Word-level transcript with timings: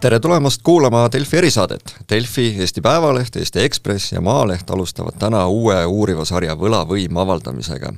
tere 0.00 0.20
tulemast 0.20 0.60
kuulama 0.62 1.08
Delfi 1.12 1.36
erisaadet. 1.36 1.96
Delfi, 2.10 2.56
Eesti 2.60 2.80
Päevaleht, 2.80 3.36
Eesti 3.36 3.60
Ekspress 3.60 4.12
ja 4.12 4.20
Maaleht 4.20 4.70
alustavad 4.70 5.16
täna 5.18 5.46
uue 5.48 5.78
uuriva 5.86 6.24
sarja 6.24 6.56
Võlavõim 6.56 7.16
avaldamisega. 7.20 7.92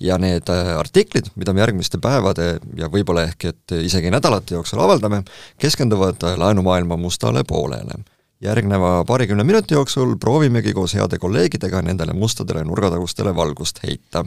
ja 0.00 0.18
need 0.18 0.48
äh, 0.50 0.78
artiklid, 0.78 1.28
mida 1.36 1.52
me 1.52 1.60
järgmiste 1.60 1.98
päevade 1.98 2.58
ja 2.76 2.88
võib-olla 2.88 3.22
ehk 3.28 3.44
et 3.44 3.74
isegi 3.82 4.10
nädalate 4.10 4.54
jooksul 4.54 4.80
avaldame, 4.80 5.22
keskenduvad 5.58 6.24
äh, 6.24 6.38
laenumaailma 6.38 6.96
mustale 6.96 7.44
poolele. 7.44 8.02
järgneva 8.40 9.04
paarikümne 9.04 9.44
minuti 9.44 9.74
jooksul 9.74 10.16
proovimegi 10.16 10.72
koos 10.72 10.94
heade 10.94 11.18
kolleegidega 11.18 11.82
nendele 11.82 12.12
mustadele 12.12 12.64
nurgatagustele 12.64 13.36
valgust 13.36 13.78
heita 13.82 14.24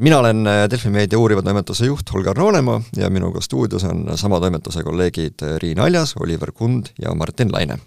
mina 0.00 0.18
olen 0.18 0.46
äh, 0.46 0.64
Delfi 0.70 0.90
Meedia 0.90 1.18
uuriva 1.18 1.42
toimetuse 1.44 1.88
juht 1.88 2.12
Holgar 2.14 2.36
Roonemaa 2.36 2.80
ja 2.96 3.10
minuga 3.10 3.40
stuudios 3.40 3.84
on 3.84 4.06
sama 4.18 4.40
toimetuse 4.40 4.82
kolleegid 4.82 5.42
äh, 5.42 5.58
Riin 5.62 5.80
Aljas, 5.80 6.14
Oliver 6.20 6.52
Kund 6.52 6.92
ja 7.02 7.14
Martin 7.14 7.52
Laine. 7.52 7.78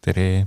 tere! 0.00 0.46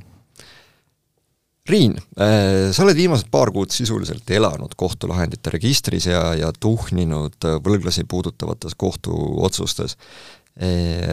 Riin, 1.69 1.95
äh, 2.19 2.73
sa 2.75 2.83
oled 2.83 2.97
viimased 2.97 3.29
paar 3.31 3.51
kuud 3.55 3.71
sisuliselt 3.71 4.29
elanud 4.31 4.73
kohtulahendite 4.75 5.53
registris 5.53 6.09
ja, 6.09 6.33
ja 6.35 6.51
tuhninud 6.59 7.37
võlglasi 7.63 8.03
puudutavates 8.09 8.75
kohtuotsustes. 8.75 9.97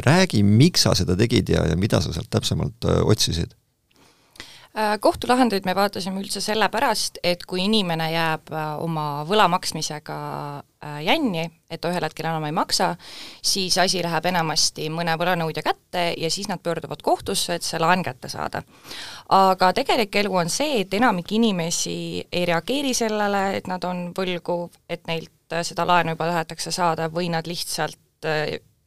Räägi, 0.04 0.42
miks 0.44 0.82
sa 0.84 0.90
seda 0.92 1.14
tegid 1.16 1.48
ja, 1.48 1.62
ja 1.70 1.76
mida 1.80 2.02
sa 2.04 2.10
sealt 2.12 2.28
täpsemalt 2.28 2.84
otsisid? 3.08 3.54
Äh, 4.78 5.00
kohtulahendeid 5.02 5.64
me 5.66 5.72
vaatasime 5.74 6.20
üldse 6.22 6.38
sellepärast, 6.44 7.16
et 7.26 7.40
kui 7.42 7.64
inimene 7.64 8.04
jääb 8.12 8.52
äh, 8.54 8.68
oma 8.78 9.24
võla 9.26 9.48
maksmisega 9.50 10.18
äh, 10.62 11.00
jänni, 11.08 11.42
et 11.66 11.80
ta 11.82 11.90
ühel 11.90 12.06
hetkel 12.06 12.28
enam 12.30 12.46
ei 12.46 12.54
maksa, 12.54 12.92
siis 13.42 13.74
asi 13.82 13.98
läheb 14.06 14.28
enamasti 14.30 14.86
mõne 14.94 15.16
võlanõudja 15.18 15.64
kätte 15.66 16.04
ja 16.14 16.30
siis 16.30 16.46
nad 16.46 16.62
pöörduvad 16.62 17.02
kohtusse, 17.02 17.58
et 17.58 17.66
see 17.66 17.82
laen 17.82 18.06
kätte 18.06 18.30
saada. 18.30 18.62
aga 19.34 19.72
tegelik 19.74 20.14
elu 20.22 20.38
on 20.44 20.54
see, 20.54 20.84
et 20.84 20.94
enamik 20.94 21.34
inimesi 21.34 21.98
ei 22.30 22.46
reageeri 22.46 22.94
sellele, 22.94 23.44
et 23.58 23.66
nad 23.66 23.84
on 23.90 24.12
võlgu, 24.14 24.60
et 24.86 25.02
neilt 25.10 25.58
seda 25.66 25.82
laenu 25.82 26.14
juba 26.14 26.30
tahetakse 26.30 26.70
saada 26.70 27.10
või 27.10 27.26
nad 27.34 27.50
lihtsalt 27.50 28.30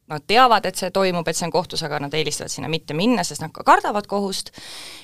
nad 0.06 0.22
teavad, 0.26 0.66
et 0.66 0.76
see 0.76 0.90
toimub, 0.92 1.28
et 1.28 1.36
see 1.36 1.46
on 1.46 1.52
kohtus, 1.52 1.82
aga 1.86 1.98
nad 2.04 2.14
eelistavad 2.14 2.52
sinna 2.52 2.68
mitte 2.68 2.94
minna, 2.96 3.24
sest 3.24 3.40
nad 3.44 3.52
ka 3.54 3.64
kardavad 3.64 4.06
kohust, 4.08 4.50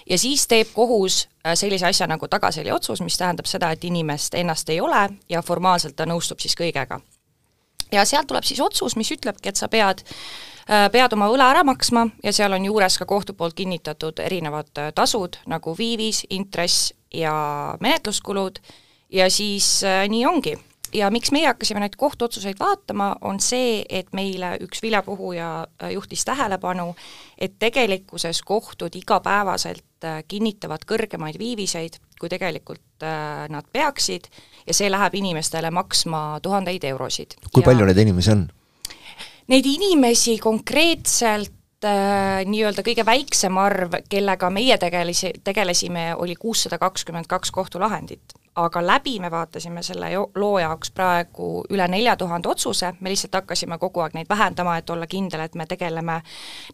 ja 0.09 0.19
siis 0.21 0.45
teeb 0.51 0.75
kohus 0.75 1.23
äh, 1.47 1.55
sellise 1.57 1.89
asja 1.89 2.09
nagu 2.11 2.29
tagaselja 2.29 2.75
otsus, 2.77 3.01
mis 3.05 3.17
tähendab 3.19 3.49
seda, 3.49 3.73
et 3.73 3.85
inimest 3.85 4.37
ennast 4.37 4.69
ei 4.69 4.81
ole 4.81 5.09
ja 5.29 5.43
formaalselt 5.43 5.97
ta 5.97 6.09
nõustub 6.09 6.41
siis 6.41 6.57
kõigega. 6.59 7.01
ja 7.93 8.05
sealt 8.05 8.29
tuleb 8.29 8.45
siis 8.45 8.61
otsus, 8.61 8.97
mis 8.97 9.11
ütlebki, 9.11 9.49
et 9.49 9.57
sa 9.57 9.69
pead 9.69 10.05
äh, 10.05 10.91
pead 10.93 11.13
oma 11.17 11.31
võla 11.33 11.51
ära 11.51 11.65
maksma 11.65 12.07
ja 12.23 12.33
seal 12.33 12.53
on 12.53 12.65
juures 12.65 12.99
ka 12.99 13.07
kohtu 13.07 13.35
poolt 13.35 13.57
kinnitatud 13.57 14.21
erinevad 14.21 14.71
äh, 14.79 14.93
tasud, 14.95 15.41
nagu 15.47 15.77
viivis, 15.79 16.27
intress 16.31 16.93
ja 17.15 17.33
menetluskulud, 17.81 18.61
ja 19.11 19.31
siis 19.31 19.81
nii 20.09 20.27
ongi 20.27 20.59
ja 20.95 21.11
miks 21.11 21.33
meie 21.35 21.49
hakkasime 21.51 21.81
neid 21.83 21.97
kohtuotsuseid 21.99 22.59
vaatama, 22.61 23.15
on 23.27 23.41
see, 23.43 23.83
et 23.89 24.11
meile 24.17 24.55
üks 24.65 24.83
viljapuhuja 24.83 25.51
äh, 25.63 25.93
juhtis 25.95 26.25
tähelepanu, 26.29 26.95
et 27.39 27.59
tegelikkuses 27.59 28.43
kohtud 28.47 28.97
igapäevaselt 28.99 30.05
äh, 30.05 30.23
kinnitavad 30.29 30.85
kõrgemaid 30.89 31.39
viiviseid, 31.39 32.01
kui 32.21 32.33
tegelikult 32.33 33.07
äh, 33.07 33.47
nad 33.53 33.69
peaksid, 33.73 34.31
ja 34.67 34.77
see 34.77 34.91
läheb 34.91 35.17
inimestele 35.21 35.71
maksma 35.75 36.41
tuhandeid 36.43 36.85
eurosid. 36.91 37.39
kui 37.53 37.63
ja 37.63 37.71
palju 37.71 37.89
neid 37.89 38.05
inimesi 38.05 38.35
on? 38.35 38.45
Neid 39.51 39.67
inimesi 39.67 40.39
konkreetselt 40.39 41.57
nii-öelda 41.81 42.83
kõige 42.85 43.07
väiksem 43.09 43.57
arv, 43.57 43.95
kellega 44.13 44.51
meie 44.53 44.77
tegelesi, 44.79 45.31
tegelesime, 45.45 46.11
oli 46.21 46.35
kuussada 46.37 46.77
kakskümmend 46.79 47.25
kaks 47.27 47.51
kohtulahendit 47.57 48.37
aga 48.65 48.83
läbi 48.87 49.19
me 49.21 49.31
vaatasime 49.31 49.83
selle 49.83 50.11
loo 50.35 50.59
jaoks 50.59 50.93
praegu 50.95 51.51
üle 51.71 51.87
nelja 51.89 52.17
tuhande 52.21 52.49
otsuse, 52.49 52.93
me 53.01 53.13
lihtsalt 53.13 53.41
hakkasime 53.41 53.79
kogu 53.79 54.05
aeg 54.05 54.17
neid 54.19 54.29
vähendama, 54.29 54.77
et 54.81 54.91
olla 54.91 55.09
kindel, 55.11 55.45
et 55.47 55.57
me 55.57 55.67
tegeleme 55.71 56.21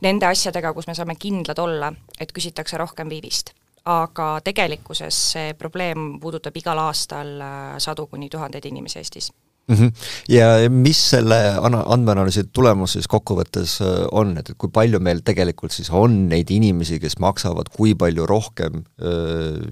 nende 0.02 0.26
asjadega, 0.26 0.72
kus 0.74 0.88
me 0.90 0.96
saame 0.98 1.16
kindlad 1.20 1.58
olla, 1.62 1.92
et 2.20 2.32
küsitakse 2.32 2.78
rohkem 2.82 3.12
viivist. 3.12 3.54
aga 3.86 4.40
tegelikkuses 4.42 5.18
see 5.32 5.50
probleem 5.54 6.16
puudutab 6.18 6.56
igal 6.58 6.78
aastal 6.88 7.28
äh, 7.40 7.76
sadu 7.78 8.08
kuni 8.10 8.26
tuhandeid 8.28 8.64
inimesi 8.66 8.98
Eestis 8.98 9.28
mm. 9.68 9.74
-hmm. 9.76 9.92
Ja 10.28 10.70
mis 10.70 11.10
selle 11.10 11.36
ana-, 11.60 11.84
andmeanalüüsi 11.86 12.44
tulemus 12.52 12.92
siis 12.92 13.06
kokkuvõttes 13.06 13.80
äh, 13.80 14.08
on, 14.12 14.38
et, 14.38 14.50
et 14.50 14.58
kui 14.58 14.70
palju 14.72 14.98
meil 15.00 15.20
tegelikult 15.24 15.72
siis 15.72 15.90
on 15.90 16.28
neid 16.28 16.50
inimesi, 16.50 16.98
kes 17.00 17.18
maksavad 17.18 17.70
kui 17.76 17.94
palju 17.94 18.26
rohkem, 18.26 18.82
äh, 18.98 19.62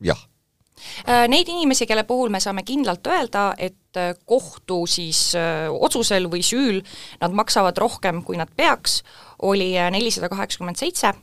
jah 0.00 0.24
neid 1.28 1.48
inimesi, 1.48 1.86
kelle 1.86 2.04
puhul 2.08 2.32
me 2.32 2.40
saame 2.42 2.64
kindlalt 2.66 3.06
öelda, 3.06 3.52
et 3.58 3.98
äh, 3.98 4.14
kohtu 4.26 4.84
siis 4.90 5.30
äh, 5.38 5.68
otsusel 5.70 6.30
või 6.32 6.42
süül 6.46 6.82
nad 7.20 7.36
maksavad 7.36 7.78
rohkem, 7.78 8.22
kui 8.26 8.38
nad 8.40 8.50
peaks, 8.56 9.02
oli 9.42 9.74
nelisada 9.92 10.30
kaheksakümmend 10.32 10.80
seitse. 10.80 11.14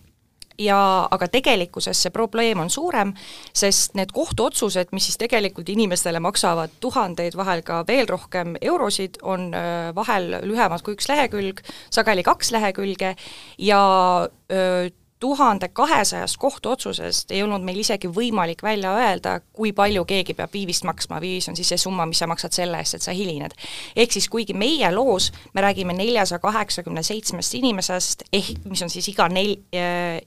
Ja 0.62 1.07
aga 1.09 1.25
tegelikkuses 1.34 1.97
see 2.03 2.12
probleem 2.13 2.59
on 2.62 2.69
suurem, 2.69 3.16
sest 3.57 3.96
need 3.97 4.12
kohtuotsused, 4.13 4.91
mis 4.94 5.07
siis 5.09 5.18
tegelikult 5.18 5.72
inimestele 5.74 6.22
maksavad 6.22 6.75
tuhandeid, 6.80 7.34
vahel 7.34 7.63
ka 7.66 7.80
veel 7.88 8.06
rohkem 8.06 8.53
eurosid, 8.62 9.18
on 9.25 9.50
vahel 9.97 10.30
lühemad 10.45 10.85
kui 10.85 10.94
üks 10.94 11.09
lehekülg, 11.09 11.63
sageli 11.90 12.22
kaks 12.22 12.53
lehekülge. 12.53 13.16
Ja 13.57 13.81
öö, 14.30 14.91
tuhande 15.23 15.69
kahesajast 15.72 16.38
kohtuotsusest 16.38 17.31
ei 17.31 17.44
olnud 17.45 17.63
meil 17.63 17.79
isegi 17.79 18.09
võimalik 18.11 18.63
välja 18.63 18.91
öelda, 19.00 19.38
kui 19.56 19.72
palju 19.75 20.03
keegi 20.09 20.35
peab 20.35 20.51
viivist 20.53 20.84
maksma, 20.88 21.22
viivis 21.23 21.47
on 21.51 21.56
siis 21.56 21.72
see 21.72 21.79
summa, 21.85 22.06
mis 22.09 22.19
sa 22.19 22.28
maksad 22.28 22.56
selle 22.56 22.81
eest, 22.84 22.97
et 22.97 23.06
sa 23.07 23.16
hilined. 23.16 23.56
ehk 23.95 24.12
siis 24.12 24.28
kuigi 24.29 24.53
meie 24.57 24.91
loos 24.91 25.31
me 25.53 25.63
räägime 25.63 25.95
neljasaja 25.95 26.41
kaheksakümne 26.44 27.03
seitsmest 27.03 27.56
inimesest, 27.59 28.28
ehk 28.33 28.67
mis 28.67 28.83
on 28.83 28.91
siis 28.91 29.07
iga 29.13 29.29
nel- 29.31 29.59
äh,, 29.75 30.19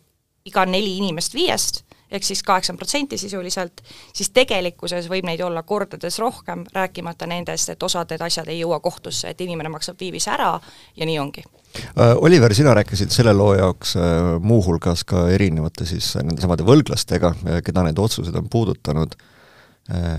iga 0.47 0.65
neli 0.67 0.97
inimest 0.97 1.35
viiest, 1.35 1.83
ehk 2.11 2.25
siis 2.25 2.43
kaheksakümmend 2.47 2.81
protsenti 2.81 3.19
sisuliselt, 3.19 3.83
siis 4.15 4.31
tegelikkuses 4.34 5.09
võib 5.11 5.27
neid 5.27 5.41
olla 5.44 5.62
kordades 5.67 6.19
rohkem, 6.22 6.65
rääkimata 6.75 7.27
nendest, 7.27 7.72
et 7.72 7.83
osad 7.83 8.11
need 8.12 8.22
asjad 8.22 8.49
ei 8.53 8.61
jõua 8.61 8.81
kohtusse, 8.81 9.31
et 9.31 9.41
inimene 9.41 9.72
maksab 9.72 10.00
viivise 10.00 10.31
ära 10.34 10.53
ja 10.97 11.09
nii 11.09 11.19
ongi. 11.19 11.44
Äh, 11.77 12.15
Oliver, 12.17 12.55
sina 12.55 12.75
rääkisid 12.75 13.12
selle 13.12 13.34
loo 13.37 13.55
jaoks 13.55 13.97
äh, 14.00 14.28
muuhulgas 14.41 15.05
ka 15.05 15.27
erinevate 15.34 15.87
siis 15.89 16.15
nendesamade 16.21 16.67
võlglastega, 16.67 17.33
äh, 17.47 17.62
keda 17.65 17.84
need 17.87 17.99
otsused 18.00 18.37
on 18.37 18.50
puudutanud, 18.53 19.17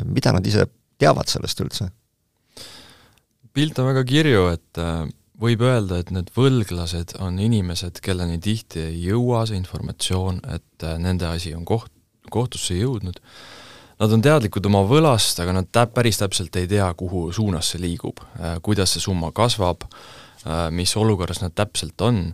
mida 0.07 0.31
nad 0.31 0.45
ise 0.47 0.63
teavad 0.95 1.27
sellest 1.27 1.59
üldse? 1.59 1.89
pilt 3.57 3.79
on 3.81 3.89
väga 3.89 4.03
kirju, 4.07 4.45
et 4.53 4.79
võib 5.41 5.61
öelda, 5.65 6.01
et 6.01 6.11
need 6.13 6.31
võlglased 6.35 7.15
on 7.23 7.37
inimesed, 7.41 8.01
kelleni 8.03 8.39
tihti 8.43 8.81
ei 8.89 8.99
jõua 9.07 9.45
see 9.47 9.59
informatsioon, 9.59 10.41
et 10.55 10.85
äh, 10.85 10.97
nende 11.01 11.29
asi 11.29 11.53
on 11.57 11.65
koht, 11.67 11.91
kohtusse 12.33 12.77
jõudnud. 12.77 13.21
Nad 13.97 14.13
on 14.13 14.21
teadlikud 14.21 14.65
oma 14.69 14.83
võlast, 14.85 15.39
aga 15.41 15.55
nad 15.57 15.69
tä-, 15.73 15.87
päris 15.93 16.19
täpselt 16.21 16.55
ei 16.59 16.67
tea, 16.69 16.87
kuhu 16.97 17.27
suunas 17.33 17.73
see 17.73 17.81
liigub, 17.81 18.21
äh, 18.37 18.57
kuidas 18.65 18.95
see 18.95 19.03
summa 19.03 19.31
kasvab, 19.35 19.85
äh, 19.87 20.67
mis 20.73 20.95
olukorras 20.97 21.41
nad 21.43 21.55
täpselt 21.57 22.01
on 22.05 22.25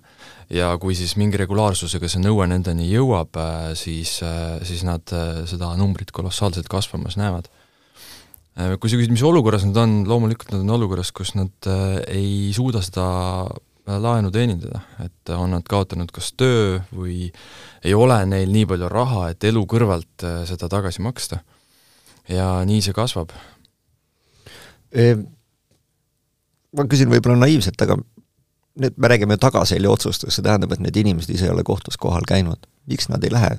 ja 0.53 0.73
kui 0.79 0.95
siis 0.95 1.15
mingi 1.19 1.39
regulaarsusega 1.39 2.07
see 2.11 2.23
nõue 2.23 2.47
nendeni 2.51 2.89
jõuab, 2.91 3.39
siis, 3.79 4.19
siis 4.67 4.83
nad 4.85 5.13
seda 5.49 5.71
numbrit 5.79 6.11
kolossaalselt 6.13 6.67
kasvamas 6.69 7.15
näevad 7.17 7.47
kui 8.53 8.91
sa 8.91 8.97
küsid, 8.99 9.13
mis 9.13 9.23
olukorras 9.25 9.65
nad 9.65 9.77
on, 9.81 9.93
loomulikult 10.09 10.53
nad 10.53 10.61
on 10.61 10.73
olukorras, 10.75 11.11
kus 11.15 11.33
nad 11.37 11.69
äh, 11.69 11.99
ei 12.13 12.51
suuda 12.53 12.83
seda 12.85 13.05
äh, 13.49 13.97
laenu 13.97 14.29
teenindada, 14.33 14.83
et 15.03 15.33
on 15.33 15.55
nad 15.55 15.65
kaotanud 15.69 16.13
kas 16.13 16.31
töö 16.37 16.77
või 16.93 17.31
ei 17.83 17.95
ole 17.97 18.19
neil 18.29 18.53
nii 18.53 18.67
palju 18.69 18.91
raha, 18.93 19.31
et 19.33 19.49
elu 19.49 19.65
kõrvalt 19.69 20.27
seda 20.49 20.69
tagasi 20.71 21.01
maksta. 21.03 21.41
ja 22.29 22.63
nii 22.65 22.81
see 22.81 22.95
kasvab 22.95 23.33
e,. 24.93 25.15
Ma 26.73 26.87
küsin 26.89 27.11
võib-olla 27.11 27.43
naiivselt, 27.43 27.77
aga 27.85 27.99
nüüd 28.81 28.95
me 28.97 29.09
räägime 29.11 29.35
tagaselja 29.37 29.91
otsustest, 29.91 30.33
see 30.33 30.45
tähendab, 30.45 30.71
et 30.73 30.81
need 30.81 30.95
inimesed 30.97 31.29
ise 31.35 31.45
ei 31.45 31.53
ole 31.53 31.61
kohtus 31.67 31.99
kohal 32.01 32.25
käinud, 32.25 32.65
miks 32.89 33.09
nad 33.11 33.25
ei 33.25 33.33
lähe 33.33 33.57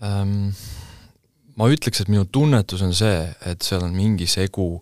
um,? 0.00 0.52
Ma 1.58 1.68
ütleks, 1.72 2.02
et 2.02 2.10
minu 2.12 2.26
tunnetus 2.32 2.82
on 2.84 2.94
see, 2.96 3.24
et 3.48 3.64
seal 3.64 3.84
on 3.84 3.94
mingi 3.96 4.28
segu 4.30 4.74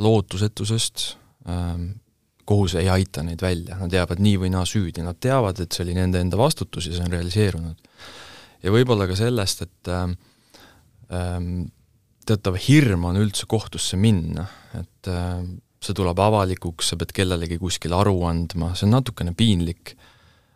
lootusetusest 0.00 1.06
ähm,, 1.48 1.92
kohus 2.44 2.74
ei 2.76 2.90
aita 2.92 3.22
neid 3.24 3.40
välja, 3.40 3.78
nad 3.80 3.92
jäävad 3.92 4.20
nii 4.20 4.36
või 4.42 4.50
naa 4.52 4.66
süüdi, 4.68 5.00
nad 5.04 5.16
teavad, 5.22 5.62
et 5.62 5.72
see 5.72 5.86
oli 5.86 5.94
nende 5.96 6.20
enda 6.20 6.36
vastutus 6.36 6.90
ja 6.90 6.96
see 6.96 7.06
on 7.06 7.14
realiseerunud. 7.14 7.88
ja 8.62 8.72
võib-olla 8.74 9.06
ka 9.08 9.16
sellest, 9.16 9.64
et 9.64 9.92
ähm, 9.92 10.18
ähm 11.08 11.48
teatav 12.24 12.56
hirm 12.56 13.04
on 13.04 13.18
üldse 13.20 13.44
kohtusse 13.48 13.98
minna, 14.00 14.46
et 14.78 15.08
äh, 15.12 15.42
see 15.84 15.96
tuleb 15.96 16.20
avalikuks, 16.24 16.90
sa 16.90 16.96
pead 17.00 17.12
kellelegi 17.16 17.58
kuskil 17.60 17.92
aru 17.96 18.16
andma, 18.28 18.72
see 18.72 18.86
on 18.88 18.94
natukene 18.96 19.34
piinlik. 19.36 19.94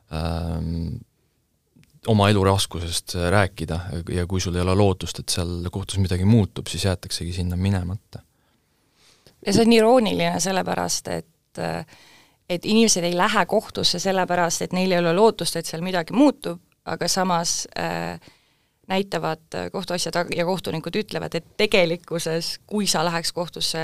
Ähm, 0.09 1.03
oma 2.07 2.29
elu 2.31 2.45
raskusest 2.45 3.15
rääkida 3.31 3.81
ja 4.15 4.27
kui 4.27 4.41
sul 4.41 4.55
ei 4.55 4.63
ole 4.63 4.75
lootust, 4.75 5.19
et 5.19 5.29
seal 5.29 5.69
kohtus 5.73 5.99
midagi 5.99 6.25
muutub, 6.25 6.67
siis 6.71 6.85
jäetaksegi 6.85 7.33
sinna 7.33 7.57
minemata. 7.57 8.23
ja 9.47 9.53
see 9.53 9.67
on 9.67 9.73
irooniline, 9.73 10.41
sellepärast 10.41 11.09
et 11.09 11.63
et 12.49 12.65
inimesed 12.65 13.05
ei 13.05 13.17
lähe 13.17 13.47
kohtusse 13.47 13.99
sellepärast, 13.99 14.63
et 14.63 14.73
neil 14.73 14.93
ei 14.93 14.99
ole 15.03 15.13
lootust, 15.13 15.57
et 15.57 15.67
seal 15.67 15.83
midagi 15.85 16.17
muutub, 16.17 16.61
aga 16.89 17.09
samas 17.09 17.67
äh, 17.79 18.21
näitavad 18.89 19.59
kohtuasjad 19.73 20.33
ja 20.37 20.45
kohtunikud 20.49 20.97
ütlevad, 20.97 21.35
et 21.35 21.57
tegelikkuses, 21.57 22.59
kui 22.67 22.87
sa 22.87 23.05
läheks 23.05 23.33
kohtusse 23.37 23.81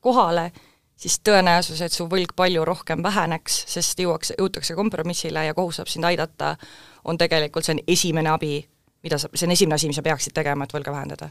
kohale, 0.00 0.50
siis 0.96 1.20
tõenäosus, 1.22 1.82
et 1.82 1.94
su 1.94 2.08
võlg 2.10 2.34
palju 2.36 2.64
rohkem 2.66 3.02
väheneks, 3.02 3.62
sest 3.70 4.02
jõuaks, 4.02 4.34
jõutakse 4.38 4.74
kompromissile 4.74 5.46
ja 5.46 5.54
kohus 5.54 5.78
saab 5.78 5.90
sind 5.92 6.08
aidata, 6.10 6.56
on 7.04 7.18
tegelikult, 7.18 7.66
see 7.66 7.76
on 7.76 7.82
esimene 7.86 8.30
abi, 8.32 8.56
mida 9.02 9.18
sa, 9.18 9.30
see 9.34 9.46
on 9.48 9.54
esimene 9.54 9.78
asi, 9.78 9.90
mis 9.90 9.98
sa 9.98 10.04
peaksid 10.06 10.34
tegema, 10.36 10.66
et 10.66 10.74
võlga 10.74 10.94
vähendada. 10.94 11.30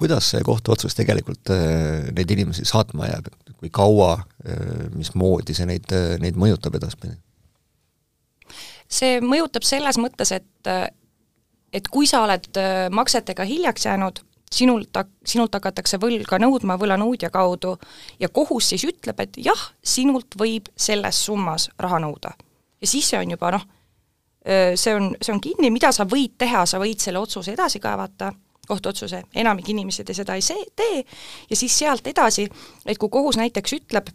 kuidas 0.00 0.30
see 0.32 0.40
kohtuotsus 0.40 0.94
tegelikult 0.96 1.50
äh, 1.52 2.06
neid 2.16 2.30
inimesi 2.32 2.64
saatma 2.64 3.10
jääb, 3.10 3.26
kui 3.60 3.68
kaua, 3.68 4.14
äh, 4.48 4.86
mismoodi 4.96 5.54
see 5.56 5.68
neid, 5.68 5.90
äh, 5.92 6.14
neid 6.22 6.38
mõjutab 6.40 6.78
edaspidi? 6.80 7.18
see 8.88 9.20
mõjutab 9.20 9.66
selles 9.66 10.00
mõttes, 10.00 10.32
et 10.34 10.72
et 11.70 11.86
kui 11.88 12.08
sa 12.10 12.24
oled 12.24 12.58
maksetega 12.90 13.44
hiljaks 13.46 13.84
jäänud, 13.86 14.16
sinult, 14.50 14.98
sinult 15.26 15.54
hakatakse 15.54 16.00
võlga 16.02 16.40
nõudma 16.42 16.74
võlanõudja 16.80 17.30
kaudu 17.30 17.76
ja 18.20 18.28
kohus 18.28 18.72
siis 18.72 18.84
ütleb, 18.88 19.20
et 19.22 19.38
jah, 19.38 19.60
sinult 19.82 20.34
võib 20.38 20.66
selles 20.76 21.20
summas 21.24 21.68
raha 21.78 22.00
nõuda. 22.02 22.34
ja 22.80 22.86
siis 22.86 23.12
see 23.12 23.20
on 23.20 23.30
juba 23.30 23.52
noh, 23.54 23.66
see 24.74 24.94
on, 24.94 25.10
see 25.20 25.34
on 25.34 25.40
kinni, 25.40 25.70
mida 25.70 25.92
sa 25.92 26.06
võid 26.08 26.38
teha, 26.38 26.64
sa 26.66 26.80
võid 26.80 27.02
selle 27.02 27.20
otsuse 27.20 27.52
edasi 27.52 27.80
kaevata, 27.80 28.32
kohtuotsuse, 28.70 29.22
enamik 29.34 29.68
inimesi 29.68 30.04
te 30.06 30.14
seda 30.14 30.36
ei 30.38 30.44
see, 30.44 30.64
tee, 30.76 31.04
ja 31.50 31.56
siis 31.58 31.76
sealt 31.78 32.06
edasi, 32.06 32.46
et 32.86 32.98
kui 32.98 33.10
kohus 33.12 33.36
näiteks 33.40 33.74
ütleb, 33.80 34.12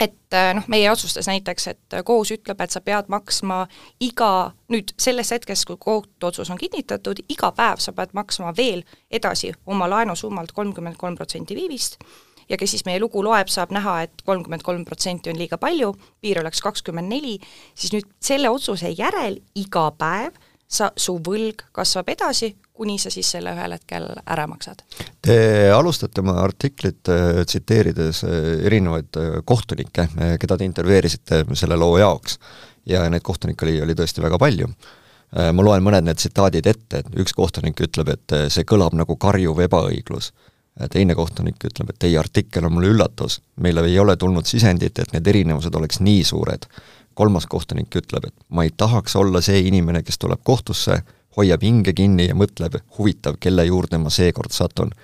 et 0.00 0.34
äh, 0.34 0.54
noh, 0.56 0.64
meie 0.72 0.88
otsustas 0.90 1.28
näiteks, 1.28 1.66
et 1.74 1.98
kohus 2.08 2.32
ütleb, 2.32 2.60
et 2.64 2.72
sa 2.72 2.80
pead 2.80 3.10
maksma 3.12 3.60
iga, 4.00 4.30
nüüd 4.72 4.94
selles 4.98 5.30
hetkes, 5.34 5.66
kui 5.68 5.76
kohtuotsus 5.78 6.50
on 6.50 6.58
kinnitatud, 6.58 7.20
iga 7.28 7.52
päev 7.56 7.84
sa 7.84 7.92
pead 7.92 8.16
maksma 8.16 8.54
veel 8.56 8.82
edasi 9.10 9.52
oma 9.66 9.90
laenusummalt 9.92 10.56
kolmkümmend 10.56 10.96
kolm 11.00 11.20
protsenti 11.20 11.58
viivist 11.58 12.00
ja 12.50 12.58
kes 12.58 12.76
siis 12.76 12.84
meie 12.88 13.00
lugu 13.00 13.22
loeb, 13.24 13.48
saab 13.48 13.72
näha, 13.74 14.00
et 14.06 14.22
kolmkümmend 14.26 14.66
kolm 14.66 14.84
protsenti 14.84 15.30
on 15.30 15.38
liiga 15.38 15.58
palju, 15.60 15.92
piir 16.20 16.42
oleks 16.42 16.62
kakskümmend 16.64 17.12
neli, 17.12 17.38
siis 17.74 17.94
nüüd 17.94 18.08
selle 18.22 18.50
otsuse 18.50 18.90
järel 18.98 19.38
iga 19.58 19.88
päev 19.96 20.34
sa, 20.70 20.90
su 20.96 21.16
võlg 21.24 21.66
kasvab 21.74 22.10
edasi, 22.14 22.52
kuni 22.80 22.96
sa 23.00 23.12
siis 23.12 23.28
selle 23.34 23.52
ühel 23.52 23.74
hetkel 23.76 24.06
ära 24.24 24.46
maksad. 24.48 24.84
Te 25.20 25.36
alustate 25.74 26.22
oma 26.22 26.38
artiklit 26.40 27.10
äh, 27.12 27.42
tsiteerides 27.44 28.22
äh, 28.24 28.38
erinevaid 28.70 29.18
äh, 29.20 29.34
kohtunikke, 29.44 30.06
keda 30.40 30.56
te 30.56 30.68
intervjueerisite 30.68 31.42
selle 31.58 31.78
loo 31.80 31.98
jaoks. 32.00 32.38
ja 32.88 33.02
neid 33.12 33.22
kohtunikke 33.22 33.66
oli, 33.66 33.76
oli 33.84 33.94
tõesti 33.94 34.22
väga 34.24 34.38
palju. 34.40 34.66
ma 35.30 35.62
loen 35.62 35.82
mõned 35.84 36.02
need 36.02 36.18
tsitaadid 36.18 36.66
ette, 36.66 36.98
et 36.98 37.18
üks 37.22 37.36
kohtunik 37.36 37.78
ütleb, 37.84 38.08
et 38.08 38.32
see 38.50 38.64
kõlab 38.66 38.96
nagu 38.98 39.14
karjuv 39.16 39.60
ebaõiglus. 39.62 40.32
Teine 40.88 41.14
kohtunik 41.14 41.64
ütleb, 41.64 41.90
et 41.90 41.98
teie 41.98 42.18
artikkel 42.18 42.64
on 42.66 42.72
mulle 42.76 42.92
üllatus, 42.94 43.40
meile 43.60 43.84
ei 43.88 43.98
ole 43.98 44.16
tulnud 44.16 44.46
sisendit, 44.48 44.98
et 44.98 45.12
need 45.12 45.26
erinevused 45.26 45.74
oleks 45.74 46.00
nii 46.00 46.24
suured. 46.24 46.66
kolmas 47.14 47.44
kohtunik 47.46 47.96
ütleb, 47.96 48.30
et 48.30 48.34
ma 48.48 48.62
ei 48.64 48.70
tahaks 48.76 49.16
olla 49.16 49.42
see 49.44 49.58
inimene, 49.68 50.00
kes 50.02 50.16
tuleb 50.18 50.40
kohtusse 50.44 51.02
hoiab 51.36 51.62
hinge 51.62 51.92
kinni 51.92 52.28
ja 52.28 52.34
mõtleb, 52.34 52.78
huvitav, 52.98 53.36
kelle 53.40 53.64
juurde 53.66 53.98
ma 53.98 54.10
seekord 54.10 54.52
satun. 54.52 54.94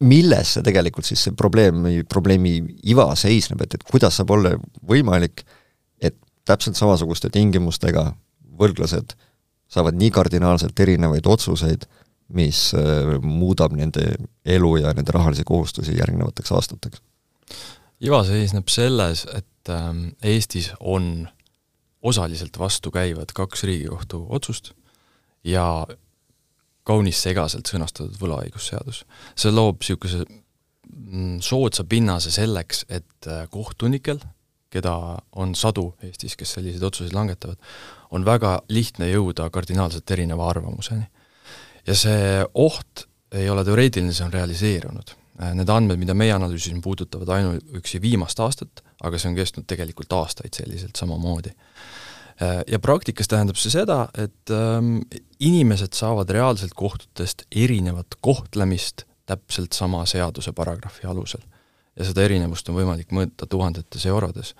milles 0.00 0.54
see 0.54 0.62
tegelikult 0.64 1.04
siis 1.04 1.22
see 1.24 1.32
probleemi, 1.36 2.04
probleemi 2.08 2.58
iva 2.82 3.14
seisneb, 3.14 3.62
et, 3.62 3.74
et 3.74 3.82
kuidas 3.84 4.16
saab 4.16 4.30
olla 4.30 4.54
võimalik, 4.88 5.44
et 6.00 6.16
täpselt 6.44 6.76
samasuguste 6.76 7.30
tingimustega 7.30 8.12
võlglased 8.58 9.16
saavad 9.70 9.98
nii 9.98 10.10
kardinaalselt 10.10 10.80
erinevaid 10.80 11.26
otsuseid, 11.26 11.86
mis 12.34 12.70
äh, 12.74 13.16
muudab 13.22 13.74
nende 13.76 14.14
elu 14.44 14.76
ja 14.82 14.94
nende 14.94 15.12
rahalisi 15.12 15.44
kohustusi 15.44 15.98
järgnevateks 15.98 16.52
aastateks? 16.52 17.02
iva 18.00 18.22
seisneb 18.24 18.68
selles, 18.72 19.26
et 19.36 19.68
ähm, 19.68 20.06
Eestis 20.22 20.70
on 20.80 21.28
osaliselt 22.02 22.58
vastukäivad 22.58 23.34
kaks 23.34 23.64
Riigikohtu 23.64 24.26
otsust 24.28 24.72
ja 25.44 25.86
kaunis 26.84 27.20
segaselt 27.22 27.68
sõnastatud 27.68 28.16
võlaõigusseadus. 28.20 29.04
see 29.36 29.52
loob 29.52 29.80
niisuguse 29.82 30.24
mm, 30.24 31.40
soodsa 31.44 31.84
pinnase 31.84 32.32
selleks, 32.34 32.84
et 32.88 33.28
äh, 33.28 33.46
kohtunikel, 33.50 34.20
keda 34.70 34.94
on 35.32 35.54
sadu 35.54 35.90
Eestis, 36.06 36.36
kes 36.38 36.56
selliseid 36.56 36.82
otsuseid 36.86 37.14
langetavad, 37.14 37.58
on 38.10 38.24
väga 38.24 38.60
lihtne 38.68 39.10
jõuda 39.10 39.50
kardinaalselt 39.50 40.10
erineva 40.10 40.48
arvamuseni. 40.50 41.06
Ja 41.86 41.96
see 41.96 42.44
oht 42.54 43.06
ei 43.32 43.48
ole 43.50 43.64
teoreetiline, 43.64 44.12
see 44.12 44.26
on 44.26 44.32
realiseerunud. 44.34 45.14
Äh, 45.40 45.54
need 45.54 45.70
andmed, 45.70 46.00
mida 46.02 46.14
meie 46.14 46.34
analüüsisime, 46.34 46.82
puudutavad 46.84 47.28
ainuüksi 47.38 48.02
viimast 48.02 48.40
aastat, 48.40 48.84
aga 49.02 49.18
see 49.18 49.30
on 49.30 49.38
kestnud 49.38 49.68
tegelikult 49.70 50.12
aastaid 50.18 50.56
selliselt 50.56 50.98
samamoodi 50.98 51.54
Äh, 52.42 52.64
ja 52.66 52.78
praktikas 52.80 53.28
tähendab 53.28 53.58
see 53.60 53.72
seda, 53.72 54.06
et 54.16 54.52
ähm, 54.54 55.02
inimesed 55.44 55.92
saavad 55.96 56.30
reaalselt 56.32 56.72
kohtutest 56.74 57.44
erinevat 57.52 58.16
kohtlemist 58.24 59.04
täpselt 59.28 59.76
sama 59.76 60.06
seaduse 60.08 60.52
paragrahvi 60.56 61.08
alusel. 61.08 61.42
ja 61.98 62.06
seda 62.06 62.22
erinevust 62.22 62.68
on 62.70 62.78
võimalik 62.78 63.10
mõõta 63.12 63.44
tuhandetes 63.50 64.06
eurodes. 64.06 64.54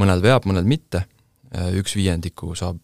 mõnel 0.00 0.22
veab, 0.24 0.48
mõnel 0.48 0.64
mitte, 0.64 1.04
äh, 1.52 1.68
üks 1.76 1.96
viiendiku 1.96 2.54
saab 2.56 2.80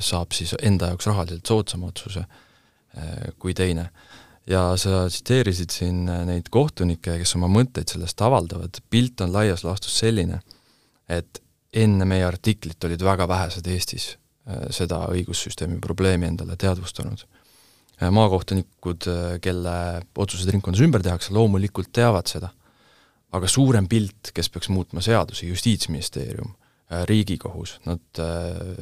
saab 0.00 0.32
siis 0.32 0.54
enda 0.62 0.86
jaoks 0.92 1.06
rahaliselt 1.10 1.46
soodsama 1.46 1.90
otsuse 1.90 2.22
äh, 2.22 3.32
kui 3.38 3.54
teine. 3.54 3.90
ja 4.46 4.76
sa 4.80 5.08
tsiteerisid 5.08 5.70
siin 5.74 6.04
neid 6.06 6.48
kohtunikke, 6.50 7.18
kes 7.18 7.34
oma 7.36 7.48
mõtteid 7.50 7.90
sellest 7.92 8.20
avaldavad, 8.22 8.78
pilt 8.90 9.20
on 9.20 9.32
laias 9.34 9.64
laastus 9.66 9.98
selline, 9.98 10.40
et 11.08 11.42
enne 11.76 12.06
meie 12.08 12.24
artiklit 12.26 12.84
olid 12.88 13.02
väga 13.04 13.26
vähesed 13.28 13.66
Eestis 13.70 14.10
äh, 14.12 14.68
seda 14.74 15.04
õigussüsteemi 15.12 15.80
probleemi 15.82 16.30
endale 16.30 16.56
teadvustanud. 16.60 17.24
Äh, 18.00 18.10
maakohtunikud, 18.14 19.08
äh, 19.10 19.24
kelle 19.44 19.76
otsused 20.16 20.50
ringkonnas 20.52 20.84
ümber 20.86 21.04
tehakse, 21.04 21.34
loomulikult 21.36 21.92
teavad 21.92 22.30
seda. 22.30 22.52
aga 23.36 23.48
suurem 23.50 23.88
pilt, 23.90 24.30
kes 24.32 24.48
peaks 24.48 24.68
muutma 24.72 25.02
seadusi, 25.04 25.48
Justiitsministeerium, 25.50 26.54
Riigikohus, 26.86 27.80
nad 27.86 28.20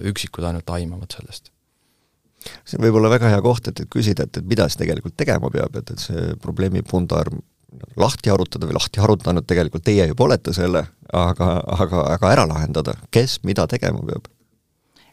üksikud 0.05 0.45
ainult 0.45 0.69
aimavad 0.75 1.15
sellest. 1.17 1.49
See 2.69 2.81
võib 2.81 2.99
olla 2.99 3.09
väga 3.09 3.31
hea 3.33 3.41
koht, 3.45 3.71
et, 3.71 3.81
et 3.81 3.89
küsida, 3.91 4.27
et, 4.27 4.37
et 4.37 4.49
mida 4.49 4.67
siis 4.69 4.77
tegelikult 4.83 5.17
tegema 5.17 5.49
peab, 5.53 5.79
et, 5.81 5.95
et 5.95 6.03
see 6.03 6.35
probleemi 6.43 6.83
pundar 6.85 7.31
lahti 7.99 8.31
arutada 8.31 8.69
või 8.69 8.77
lahti 8.77 9.03
arutanud, 9.03 9.47
tegelikult 9.49 9.85
teie 9.87 10.07
juba 10.11 10.29
olete 10.29 10.55
selle, 10.57 10.85
aga, 11.13 11.49
aga, 11.77 12.05
aga 12.17 12.33
ära 12.33 12.47
lahendada, 12.49 12.97
kes 13.15 13.41
mida 13.47 13.67
tegema 13.71 14.03
peab? 14.07 14.31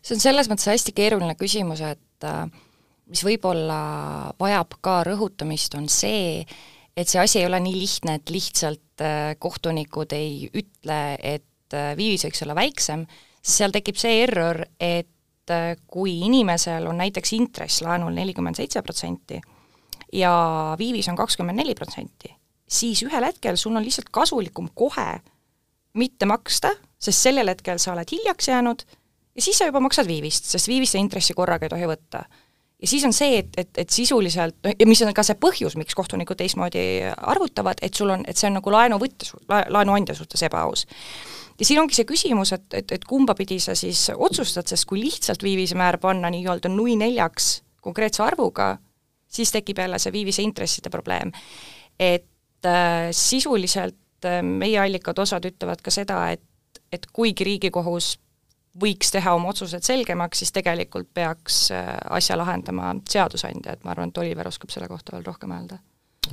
see 0.02 0.16
on 0.18 0.24
selles 0.24 0.48
mõttes 0.50 0.66
hästi 0.66 0.96
keeruline 0.98 1.36
küsimus, 1.38 1.84
et 1.86 2.26
äh, 2.26 2.48
mis 3.12 3.22
võib-olla 3.26 4.32
vajab 4.42 4.80
ka 4.82 4.96
rõhutamist, 5.06 5.76
on 5.78 5.86
see, 5.94 6.42
et 6.98 7.12
see 7.12 7.22
asi 7.22 7.38
ei 7.42 7.46
ole 7.46 7.60
nii 7.62 7.76
lihtne, 7.78 8.18
et 8.18 8.34
lihtsalt 8.34 9.04
äh, 9.06 9.36
kohtunikud 9.38 10.16
ei 10.18 10.50
ütle, 10.50 11.02
et 11.22 11.46
äh, 11.78 11.94
viivis 11.98 12.26
võiks 12.28 12.44
olla 12.46 12.58
väiksem, 12.58 13.06
seal 13.42 13.74
tekib 13.74 13.98
see 14.00 14.22
error, 14.24 14.64
et 14.80 15.08
kui 15.90 16.14
inimesel 16.24 16.86
on 16.88 17.02
näiteks 17.02 17.34
intress 17.36 17.82
laenul 17.84 18.14
nelikümmend 18.16 18.56
seitse 18.56 18.80
protsenti 18.86 19.40
ja 20.14 20.32
viivis 20.80 21.10
on 21.10 21.18
kakskümmend 21.18 21.60
neli 21.60 21.74
protsenti, 21.76 22.30
siis 22.70 23.02
ühel 23.04 23.26
hetkel 23.26 23.58
sul 23.60 23.76
on 23.76 23.84
lihtsalt 23.84 24.14
kasulikum 24.14 24.70
kohe 24.78 25.20
mitte 25.98 26.30
maksta, 26.30 26.72
sest 27.02 27.28
sellel 27.28 27.52
hetkel 27.52 27.82
sa 27.82 27.96
oled 27.96 28.14
hiljaks 28.14 28.48
jäänud 28.48 28.86
ja 29.36 29.42
siis 29.42 29.58
sa 29.58 29.68
juba 29.68 29.82
maksad 29.84 30.08
viivist, 30.08 30.48
sest 30.52 30.68
viivist 30.68 30.96
ja 30.96 31.04
intressi 31.04 31.36
korraga 31.38 31.68
ei 31.68 31.74
tohi 31.74 31.90
võtta. 31.90 32.24
ja 32.82 32.88
siis 32.88 33.04
on 33.06 33.14
see, 33.14 33.38
et, 33.40 33.52
et, 33.58 33.70
et 33.78 33.90
sisuliselt, 33.90 34.58
ja 34.80 34.88
mis 34.88 35.02
on 35.06 35.14
ka 35.14 35.24
see 35.24 35.38
põhjus, 35.40 35.78
miks 35.78 35.96
kohtunikud 35.96 36.40
teistmoodi 36.40 36.84
arvutavad, 37.18 37.82
et 37.82 37.94
sul 37.94 38.10
on, 38.10 38.26
et 38.28 38.38
see 38.38 38.50
on 38.50 38.58
nagu 38.60 38.74
laenuvõtja, 38.74 39.38
laenuandja 39.70 40.16
suhtes 40.18 40.44
ebaaus. 40.48 40.88
Ja 41.62 41.68
siin 41.68 41.82
ongi 41.82 41.94
see 41.94 42.08
küsimus, 42.10 42.56
et, 42.56 42.66
et, 42.74 42.92
et 42.98 43.04
kumba 43.06 43.36
pidi 43.38 43.60
sa 43.62 43.76
siis 43.78 44.08
otsustad, 44.16 44.66
sest 44.70 44.88
kui 44.90 45.02
lihtsalt 45.04 45.44
viivisemäär 45.46 46.00
panna 46.02 46.32
nii-öelda 46.34 46.72
nui 46.74 46.96
neljaks 46.98 47.60
konkreetse 47.86 48.24
arvuga, 48.26 48.74
siis 49.30 49.54
tekib 49.54 49.82
jälle 49.84 50.00
see 50.02 50.14
viivise 50.14 50.42
intresside 50.42 50.90
probleem. 50.90 51.32
et 52.00 52.66
äh, 52.66 53.12
sisuliselt 53.12 54.26
äh, 54.26 54.42
meie 54.42 54.80
allikad, 54.80 55.20
osad 55.22 55.46
ütlevad 55.46 55.84
ka 55.86 55.94
seda, 55.94 56.32
et, 56.34 56.82
et 56.92 57.06
kuigi 57.14 57.46
Riigikohus 57.46 58.16
võiks 58.82 59.12
teha 59.12 59.34
oma 59.36 59.52
otsused 59.52 59.84
selgemaks, 59.86 60.42
siis 60.42 60.54
tegelikult 60.56 61.12
peaks 61.14 61.68
äh, 61.76 61.94
asja 62.10 62.40
lahendama 62.40 62.96
seadusandja, 63.10 63.76
et 63.76 63.86
ma 63.86 63.94
arvan, 63.94 64.10
et 64.10 64.18
Oliver 64.18 64.50
oskab 64.50 64.74
selle 64.74 64.90
kohta 64.90 65.14
veel 65.14 65.28
rohkem 65.28 65.54
öelda. 65.54 65.78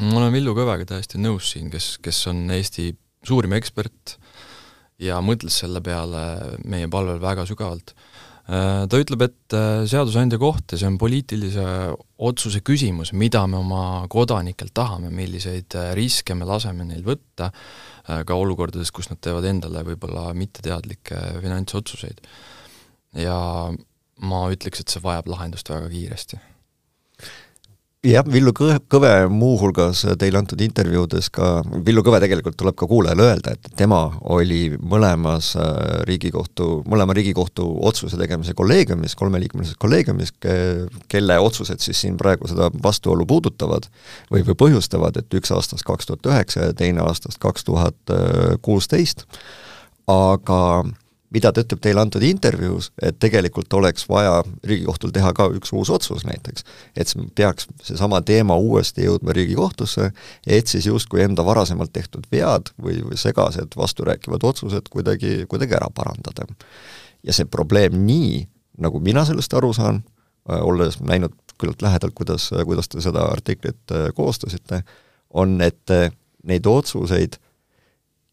ma 0.00 0.20
olen 0.23 0.32
Villu 0.32 0.56
Kõvega 0.56 0.88
täiesti 0.88 1.20
nõus 1.20 1.52
siin, 1.52 1.68
kes, 1.70 1.99
kes 2.00 2.26
on 2.32 2.47
Eesti 2.54 2.94
suurim 3.28 3.52
ekspert 3.58 4.16
ja 4.99 5.21
mõtles 5.23 5.61
selle 5.62 5.83
peale 5.85 6.59
meie 6.64 6.88
palvel 6.90 7.21
väga 7.23 7.47
sügavalt 7.49 7.95
Äh, 8.49 8.87
ta 8.88 8.97
ütleb, 8.97 9.26
et 9.26 9.52
äh, 9.52 9.83
seadusandja 9.85 10.38
koht 10.40 10.73
ja 10.73 10.78
see 10.81 10.88
on 10.88 10.97
poliitilise 11.00 11.64
otsuse 12.25 12.62
küsimus, 12.64 13.11
mida 13.12 13.43
me 13.45 13.59
oma 13.61 13.83
kodanikelt 14.09 14.73
tahame, 14.73 15.11
milliseid 15.12 15.76
äh, 15.76 15.90
riske 15.99 16.33
me 16.33 16.49
laseme 16.49 16.87
neil 16.88 17.05
võtta, 17.05 17.50
ka 18.09 18.37
olukordades, 18.40 18.88
kus 18.97 19.11
nad 19.11 19.19
teevad 19.21 19.45
endale 19.45 19.83
võib-olla 19.85 20.31
mitteteadlikke 20.33 21.19
finantsotsuseid. 21.43 22.23
ja 23.21 23.37
ma 24.25 24.38
ütleks, 24.49 24.81
et 24.81 24.95
see 24.95 25.05
vajab 25.05 25.28
lahendust 25.28 25.69
väga 25.69 25.90
kiiresti 25.93 26.40
jah, 28.07 28.26
Villu 28.31 28.52
Kõve 28.55 29.12
muuhulgas 29.33 30.05
teile 30.21 30.38
antud 30.40 30.61
intervjuudes 30.62 31.31
ka, 31.35 31.49
Villu 31.87 32.05
Kõve 32.07 32.21
tegelikult 32.23 32.57
tuleb 32.59 32.76
ka 32.78 32.87
kuulajale 32.90 33.25
öelda, 33.26 33.55
et 33.57 33.71
tema 33.78 34.00
oli 34.35 34.69
mõlemas 34.78 35.50
äh, 35.59 36.05
Riigikohtu, 36.09 36.85
mõlema 36.88 37.17
Riigikohtu 37.19 37.67
otsuse 37.90 38.21
tegemise 38.21 38.55
kolleegiumis, 38.59 39.17
kolmeliikmelises 39.19 39.78
kolleegiumis, 39.83 40.35
kelle 41.11 41.40
otsused 41.43 41.83
siis 41.83 42.05
siin 42.05 42.17
praegu 42.21 42.49
seda 42.50 42.71
vastuolu 42.83 43.26
puudutavad 43.26 43.90
või, 44.31 44.45
või 44.47 44.55
põhjustavad, 44.67 45.19
et 45.19 45.38
üks 45.40 45.52
aastast 45.55 45.87
kaks 45.88 46.11
tuhat 46.11 46.31
üheksa 46.31 46.69
ja 46.69 46.78
teine 46.78 47.02
aastast 47.07 47.43
kaks 47.43 47.67
tuhat 47.67 48.17
kuusteist, 48.62 49.26
aga 50.09 50.62
mida 51.35 51.52
ta 51.52 51.62
ütleb 51.64 51.80
teile 51.85 52.00
antud 52.02 52.25
intervjuus, 52.25 52.90
et 53.02 53.18
tegelikult 53.20 53.73
oleks 53.76 54.06
vaja 54.08 54.40
Riigikohtul 54.64 55.12
teha 55.14 55.32
ka 55.37 55.49
üks 55.56 55.73
uus 55.76 55.90
otsus 55.92 56.25
näiteks. 56.28 56.64
et 56.97 57.12
peaks 57.35 57.68
seesama 57.82 58.20
teema 58.23 58.56
uuesti 58.56 59.04
jõudma 59.04 59.32
Riigikohtusse, 59.37 60.11
et 60.47 60.66
siis 60.66 60.87
justkui 60.87 61.23
enda 61.23 61.44
varasemalt 61.44 61.92
tehtud 61.92 62.26
vead 62.32 62.73
või, 62.82 63.02
või 63.04 63.16
segased 63.16 63.76
vasturääkivad 63.76 64.44
otsused 64.44 64.88
kuidagi, 64.90 65.44
kuidagi 65.49 65.75
ära 65.75 65.90
parandada. 65.94 66.47
ja 67.23 67.32
see 67.32 67.44
probleem 67.44 67.99
nii, 68.06 68.47
nagu 68.78 69.00
mina 69.00 69.25
sellest 69.25 69.54
aru 69.54 69.73
saan, 69.73 70.02
äh, 70.50 70.62
olles 70.62 71.00
näinud 71.00 71.35
küllalt 71.58 71.82
lähedalt, 71.82 72.14
kuidas, 72.14 72.50
kuidas 72.64 72.88
te 72.88 73.00
seda 73.02 73.26
artiklit 73.26 73.92
äh, 73.92 74.08
koostasite, 74.14 74.82
on, 75.35 75.61
et 75.61 75.90
äh, 75.90 76.11
neid 76.47 76.66
otsuseid 76.66 77.37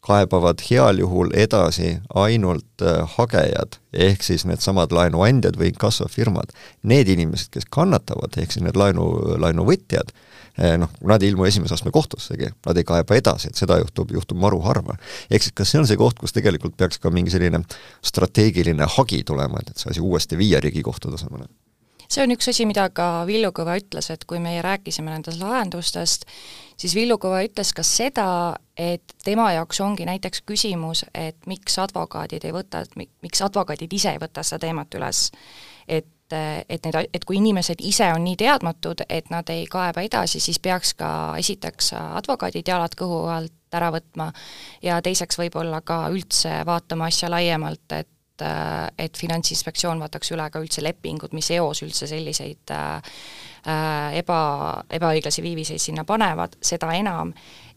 kaebavad 0.06 0.62
heal 0.68 1.00
juhul 1.02 1.32
edasi 1.34 1.96
ainult 2.14 2.84
äh, 2.84 3.02
hagejad, 3.16 3.80
ehk 4.06 4.22
siis 4.22 4.46
needsamad 4.46 4.94
laenuandjad 4.94 5.58
või 5.58 5.72
inkassofirmad. 5.72 6.54
Need 6.86 7.10
inimesed, 7.16 7.50
kes 7.56 7.66
kannatavad, 7.74 8.38
ehk 8.38 8.54
siis 8.54 8.64
need 8.66 8.78
laenu, 8.78 9.08
laenuvõtjad, 9.42 10.12
äh, 10.60 10.76
noh, 10.82 10.92
nad 11.02 11.24
ei 11.24 11.32
ilmu 11.34 11.48
esimese 11.48 11.74
astme 11.74 11.92
kohtussegi, 11.94 12.52
nad 12.68 12.78
ei 12.78 12.86
kaeba 12.86 13.18
edasi, 13.18 13.50
et 13.50 13.58
seda 13.58 13.80
juhtub, 13.82 14.14
juhtub 14.14 14.40
maru 14.42 14.62
harva. 14.66 14.98
ehk 15.30 15.42
siis 15.42 15.56
kas 15.56 15.74
see 15.74 15.82
on 15.82 15.90
see 15.90 15.98
koht, 16.00 16.20
kus 16.22 16.36
tegelikult 16.36 16.76
peaks 16.78 17.02
ka 17.02 17.10
mingi 17.10 17.34
selline 17.34 17.64
strateegiline 18.04 18.86
hagi 18.98 19.22
tulema, 19.26 19.62
et, 19.62 19.74
et 19.74 19.82
see 19.82 19.94
asi 19.94 20.04
uuesti 20.04 20.38
viia 20.38 20.62
Riigikohtu 20.62 21.10
tasemele? 21.10 21.50
see 22.08 22.22
on 22.22 22.30
üks 22.34 22.46
asi, 22.52 22.66
mida 22.68 22.86
ka 22.94 23.24
Villu 23.26 23.50
Kõve 23.54 23.80
ütles, 23.80 24.10
et 24.14 24.24
kui 24.30 24.38
meie 24.42 24.62
rääkisime 24.62 25.10
nendest 25.10 25.42
lahendustest, 25.42 26.26
siis 26.76 26.94
Villu 26.94 27.18
Kõve 27.20 27.44
ütles 27.48 27.72
ka 27.76 27.84
seda, 27.86 28.28
et 28.76 29.16
tema 29.24 29.50
jaoks 29.56 29.80
ongi 29.84 30.06
näiteks 30.08 30.42
küsimus, 30.48 31.04
et 31.14 31.38
miks 31.46 31.78
advokaadid 31.82 32.44
ei 32.44 32.54
võta, 32.54 32.84
miks 32.96 33.42
advokaadid 33.44 33.92
ise 33.92 34.14
ei 34.14 34.20
võta 34.22 34.44
seda 34.46 34.66
teemat 34.66 34.94
üles. 34.98 35.30
et, 35.88 36.06
et 36.68 36.84
need, 36.84 36.96
et 37.14 37.24
kui 37.24 37.36
inimesed 37.38 37.80
ise 37.80 38.08
on 38.12 38.24
nii 38.24 38.36
teadmatud, 38.36 39.04
et 39.08 39.30
nad 39.30 39.48
ei 39.50 39.66
kaeba 39.70 40.02
edasi, 40.02 40.40
siis 40.40 40.58
peaks 40.58 40.94
ka 40.98 41.08
esiteks 41.38 41.92
advokaadid 41.98 42.68
jalad 42.68 42.96
kõhu 42.98 43.26
alt 43.30 43.52
ära 43.76 43.92
võtma 43.94 44.32
ja 44.82 44.98
teiseks 45.02 45.38
võib-olla 45.38 45.80
ka 45.86 46.06
üldse 46.10 46.62
vaatama 46.66 47.10
asja 47.10 47.30
laiemalt, 47.30 47.86
et 47.92 48.10
et 48.36 49.16
Finantsinspektsioon 49.16 50.00
vaataks 50.02 50.28
üle 50.34 50.44
ka 50.52 50.60
üldse 50.60 50.82
lepingud, 50.84 51.32
mis 51.32 51.48
eos 51.56 51.80
üldse 51.86 52.04
selliseid 52.10 52.72
äh, 52.74 53.14
eba, 53.66 54.40
ebaõiglasi 54.94 55.42
viiviseid 55.42 55.82
sinna 55.82 56.04
panevad, 56.06 56.56
seda 56.62 56.92
enam, 56.94 57.32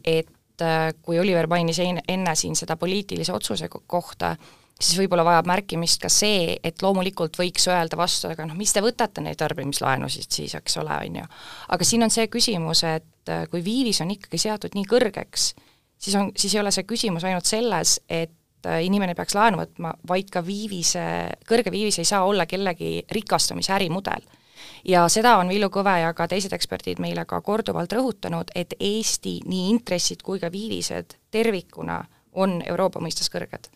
et 0.05 0.61
äh, 0.61 0.91
kui 1.01 1.19
Oliver 1.19 1.47
mainis 1.49 1.81
enne 1.81 2.35
siin 2.35 2.55
seda 2.55 2.77
poliitilise 2.77 3.33
otsuse 3.33 3.69
kohta, 3.69 4.35
siis 4.79 4.99
võib-olla 5.01 5.25
vajab 5.27 5.49
märkimist 5.49 6.01
ka 6.03 6.11
see, 6.13 6.55
et 6.63 6.83
loomulikult 6.83 7.35
võiks 7.39 7.67
öelda 7.67 7.97
vastu, 7.99 8.29
aga 8.31 8.45
noh, 8.47 8.57
mis 8.59 8.73
te 8.73 8.83
võtate 8.83 9.23
neid 9.23 9.39
tarbimislaenusid 9.39 10.31
siis, 10.31 10.55
eks 10.55 10.77
ole, 10.79 10.95
on 10.95 11.21
ju. 11.21 11.29
aga 11.75 11.87
siin 11.87 12.05
on 12.05 12.13
see 12.13 12.29
küsimus, 12.31 12.83
et 12.87 13.31
äh, 13.33 13.45
kui 13.51 13.63
viivis 13.65 14.01
on 14.05 14.13
ikkagi 14.15 14.41
seatud 14.45 14.77
nii 14.77 14.87
kõrgeks, 14.89 15.53
siis 15.99 16.19
on, 16.19 16.33
siis 16.37 16.55
ei 16.55 16.63
ole 16.63 16.73
see 16.75 16.87
küsimus 16.87 17.27
ainult 17.27 17.49
selles, 17.49 17.99
et 18.07 18.69
äh, 18.69 18.83
inimene 18.85 19.17
peaks 19.17 19.35
laenu 19.35 19.63
võtma, 19.63 19.95
vaid 20.07 20.29
ka 20.31 20.45
viivise, 20.45 21.05
kõrge 21.49 21.73
viivis 21.73 21.99
ei 21.99 22.07
saa 22.07 22.27
olla 22.29 22.45
kellegi 22.45 22.99
rikastamise 23.11 23.73
ärimudel 23.75 24.37
ja 24.85 25.07
seda 25.09 25.37
on 25.39 25.49
Villu 25.49 25.69
Kõve 25.73 25.95
ja 26.01 26.13
ka 26.13 26.27
teised 26.27 26.53
eksperdid 26.53 26.99
meile 26.99 27.25
ka 27.25 27.41
korduvalt 27.41 27.93
rõhutanud, 27.93 28.51
et 28.55 28.73
Eesti 28.79 29.39
nii 29.45 29.69
intressid 29.73 30.23
kui 30.23 30.39
ka 30.39 30.51
viivised 30.51 31.17
tervikuna 31.31 32.03
on 32.33 32.61
Euroopa 32.65 32.99
mõistes 32.99 33.31
kõrged. 33.31 33.69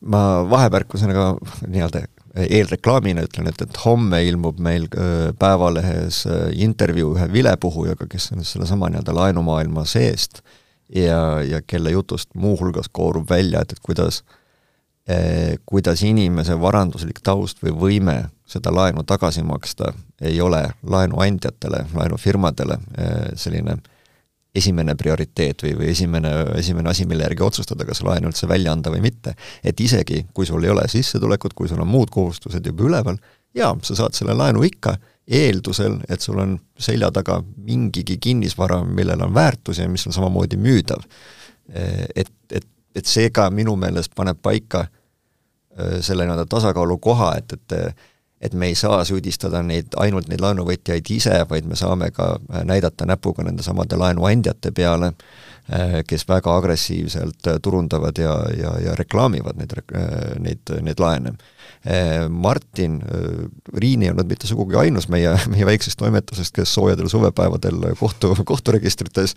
ma 0.00 0.44
vahemärkusena 0.50 1.12
ka 1.12 1.36
nii-öelda 1.66 2.06
eelreklaamina 2.34 3.22
ütlen, 3.22 3.48
et, 3.48 3.62
et 3.62 3.76
homme 3.84 4.18
ilmub 4.26 4.58
meil 4.58 4.88
äh, 4.98 5.30
Päevalehes 5.38 6.24
äh, 6.26 6.48
intervjuu 6.66 7.14
ühe 7.14 7.32
vilepuhujaga, 7.32 8.06
kes 8.10 8.32
on 8.32 8.44
sellesama 8.44 8.88
nii-öelda 8.90 9.14
laenumaailma 9.14 9.84
seest 9.84 10.42
ja, 10.88 11.42
ja 11.42 11.62
kelle 11.66 11.90
jutust 11.90 12.34
muuhulgas 12.34 12.88
koorub 12.92 13.30
välja, 13.30 13.60
et, 13.60 13.72
et 13.72 13.80
kuidas 13.82 14.24
eh, 15.08 15.58
kuidas 15.66 16.02
inimese 16.02 16.56
varanduslik 16.60 17.20
taust 17.22 17.62
või 17.62 17.74
võime 17.80 18.16
seda 18.46 18.72
laenu 18.74 19.02
tagasi 19.08 19.42
maksta 19.42 19.92
ei 20.20 20.40
ole 20.40 20.68
laenuandjatele, 20.82 21.86
laenufirmadele 21.94 22.78
eh, 22.98 23.28
selline 23.36 23.78
esimene 24.54 24.94
prioriteet 24.94 25.64
või, 25.64 25.72
või 25.78 25.88
esimene, 25.90 26.30
esimene 26.58 26.90
asi, 26.90 27.06
mille 27.10 27.26
järgi 27.26 27.42
otsustada, 27.42 27.86
kas 27.88 28.04
laenu 28.06 28.30
üldse 28.30 28.48
välja 28.48 28.72
anda 28.72 28.92
või 28.92 29.02
mitte. 29.02 29.34
et 29.64 29.80
isegi, 29.80 30.26
kui 30.34 30.46
sul 30.46 30.64
ei 30.64 30.70
ole 30.70 30.86
sissetulekut, 30.88 31.54
kui 31.54 31.68
sul 31.68 31.82
on 31.82 31.90
muud 31.90 32.12
kohustused 32.14 32.66
juba 32.66 32.86
üleval, 32.86 33.18
jaa, 33.54 33.74
sa 33.82 33.96
saad 33.98 34.14
selle 34.14 34.34
laenu 34.34 34.62
ikka, 34.62 34.96
eeldusel, 35.26 35.98
et 36.08 36.20
sul 36.20 36.38
on 36.38 36.58
selja 36.78 37.10
taga 37.10 37.40
mingigi 37.56 38.18
kinnisvara, 38.20 38.82
millel 38.84 39.24
on 39.24 39.34
väärtus 39.34 39.80
ja 39.80 39.88
mis 39.88 40.06
on 40.06 40.12
samamoodi 40.12 40.60
müüdav. 40.60 41.02
Eh, 41.72 42.04
et, 42.14 42.32
et, 42.50 42.66
et 42.94 43.06
see 43.06 43.30
ka 43.34 43.48
minu 43.50 43.74
meelest 43.80 44.14
paneb 44.14 44.38
paika 44.42 44.84
eh, 44.84 45.98
selle 46.00 46.28
nii-öelda 46.28 46.46
tasakaalu 46.46 46.98
koha, 47.02 47.34
et, 47.40 47.56
et 47.58 48.12
et 48.44 48.52
me 48.52 48.68
ei 48.68 48.76
saa 48.76 49.00
süüdistada 49.08 49.62
neid, 49.64 49.94
ainult 50.00 50.28
neid 50.28 50.42
laenuvõtjaid 50.44 51.08
ise, 51.14 51.38
vaid 51.48 51.68
me 51.68 51.78
saame 51.78 52.10
ka 52.14 52.34
äh, 52.36 52.62
näidata 52.68 53.06
näpuga 53.08 53.46
nendesamade 53.46 53.96
laenuandjate 54.00 54.72
peale, 54.76 55.14
äh, 55.72 55.96
kes 56.08 56.26
väga 56.28 56.56
agressiivselt 56.60 57.48
äh, 57.48 57.58
turundavad 57.64 58.20
ja, 58.20 58.36
ja, 58.58 58.74
ja 58.84 58.96
reklaamivad 59.00 59.60
neid, 59.60 59.74
neid, 60.44 60.76
neid 60.84 61.00
laene. 61.00 61.36
Martin 62.32 62.94
Riin 63.76 64.02
ei 64.02 64.08
olnud 64.08 64.28
mitte 64.28 64.48
sugugi 64.48 64.76
ainus 64.80 65.04
meie, 65.12 65.34
meie 65.52 65.66
väiksest 65.68 65.98
toimetusest, 66.00 66.54
kes 66.56 66.70
soojadel 66.74 67.10
suvepäevadel 67.12 67.90
kohtu, 68.00 68.30
kohturegistrites 68.48 69.34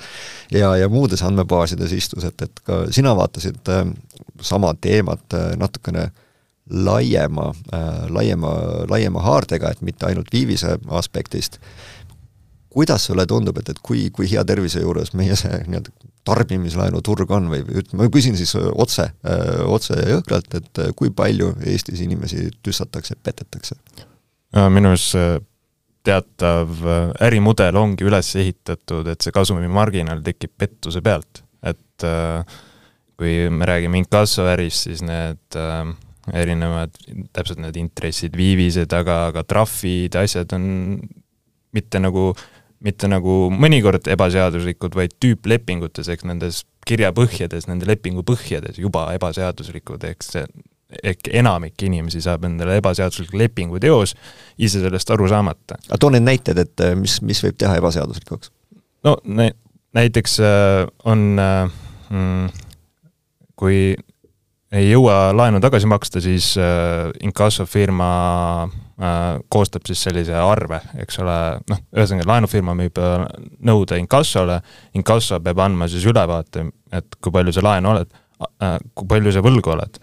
ja, 0.56 0.70
ja 0.80 0.88
muudes 0.88 1.26
andmebaasides 1.28 1.92
istus, 1.98 2.24
et, 2.24 2.46
et 2.48 2.64
ka 2.64 2.86
sina 2.96 3.12
vaatasid 3.20 3.68
sama 4.40 4.72
teemat 4.80 5.36
natukene 5.60 6.06
äh, 6.08 6.24
laiema 6.70 7.52
äh,, 7.74 8.08
laiema, 8.10 8.54
laiema 8.90 9.24
haardega, 9.26 9.72
et 9.72 9.82
mitte 9.82 10.10
ainult 10.10 10.32
viivise 10.34 10.78
aspektist, 11.00 11.60
kuidas 12.70 13.08
sulle 13.10 13.26
tundub, 13.26 13.58
et, 13.62 13.70
et 13.74 13.82
kui, 13.84 14.10
kui 14.14 14.30
hea 14.30 14.44
tervise 14.46 14.84
juures 14.84 15.14
meie 15.18 15.36
see 15.40 15.64
nii-öelda 15.66 16.14
tarbimislaenuturg 16.28 17.32
on 17.32 17.48
või 17.52 17.62
ütleme, 17.64 18.04
ma 18.04 18.10
küsin 18.12 18.36
siis 18.40 18.56
otse 18.56 19.10
äh,, 19.10 19.62
otse 19.66 20.00
ja 20.00 20.18
jõhkralt, 20.18 20.58
et 20.60 20.82
kui 20.96 21.14
palju 21.16 21.54
Eestis 21.66 22.04
inimesi 22.04 22.50
tüssatakse, 22.64 23.20
petetakse? 23.24 23.80
minu 24.72 24.94
arust 24.94 25.12
see 25.12 25.38
teatav 26.08 26.72
äh, 26.88 27.12
ärimudel 27.28 27.78
ongi 27.80 28.08
üles 28.08 28.32
ehitatud, 28.40 29.08
et 29.12 29.24
see 29.24 29.36
kasumimarginaal 29.36 30.24
tekib 30.26 30.54
pettuse 30.60 31.04
pealt, 31.04 31.44
et 31.66 32.08
äh, 32.08 32.58
kui 33.18 33.48
me 33.52 33.68
räägime 33.68 34.00
inkassoärist, 34.04 34.88
siis 34.88 35.04
need 35.06 35.58
äh, 35.60 35.90
erinevad, 36.34 36.94
täpselt 37.36 37.62
need 37.64 37.78
intressid, 37.80 38.36
viivised, 38.38 38.92
aga, 38.94 39.28
aga 39.32 39.44
trahvid, 39.48 40.16
asjad 40.20 40.54
on 40.58 40.70
mitte 41.76 42.02
nagu 42.04 42.32
mitte 42.84 43.10
nagu 43.10 43.48
mõnikord 43.50 44.06
ebaseaduslikud, 44.14 44.94
vaid 44.98 45.16
tüüplepingutes 45.24 46.10
ehk 46.14 46.26
nendes 46.30 46.62
kirjapõhjades, 46.88 47.66
nende 47.70 47.88
lepingu 47.90 48.22
põhjades 48.28 48.78
juba 48.78 49.08
ebaseaduslikud, 49.18 50.04
ehk 50.06 50.26
see 50.26 50.44
ehk 50.88 51.28
enamik 51.36 51.84
inimesi 51.84 52.22
saab 52.24 52.46
endale 52.48 52.78
ebaseadusliku 52.80 53.40
lepingu 53.42 53.80
teos 53.84 54.14
ise 54.56 54.80
sellest 54.80 55.10
aru 55.12 55.28
saamata. 55.28 55.76
aga 55.90 55.98
too 56.00 56.14
need 56.14 56.24
näited, 56.24 56.62
et 56.64 56.84
äh, 56.84 56.94
mis, 56.96 57.20
mis 57.22 57.42
võib 57.44 57.58
teha 57.60 57.76
ebaseaduslikuks? 57.82 58.52
no 59.04 59.18
nä-, 59.26 59.52
näiteks 59.98 60.40
äh, 60.40 60.86
on 61.04 61.26
äh, 61.44 61.74
mm, 62.10 62.48
kui 63.60 63.98
ei 64.76 64.90
jõua 64.90 65.32
laenu 65.36 65.62
tagasi 65.64 65.88
maksta, 65.90 66.22
siis 66.24 66.52
äh, 66.60 67.08
inkassofirma 67.24 68.10
äh, 68.68 69.40
koostab 69.54 69.88
siis 69.88 70.04
sellise 70.08 70.36
arve, 70.36 70.82
eks 71.04 71.20
ole, 71.24 71.38
noh, 71.72 71.84
ühesõnaga 71.96 72.32
laenufirma 72.34 72.76
müüb 72.78 73.00
äh, 73.02 73.26
nõude 73.68 74.00
inkassole, 74.02 74.60
inkasso 74.98 75.40
peab 75.44 75.64
andma 75.64 75.88
siis 75.92 76.08
ülevaate, 76.10 76.68
et 76.96 77.20
kui 77.22 77.34
palju 77.36 77.56
sa 77.56 77.64
laenu 77.70 77.94
oled 77.94 78.12
äh,, 78.44 78.80
kui 78.98 79.10
palju 79.16 79.36
sa 79.36 79.44
võlgu 79.46 79.76
oled. 79.76 80.02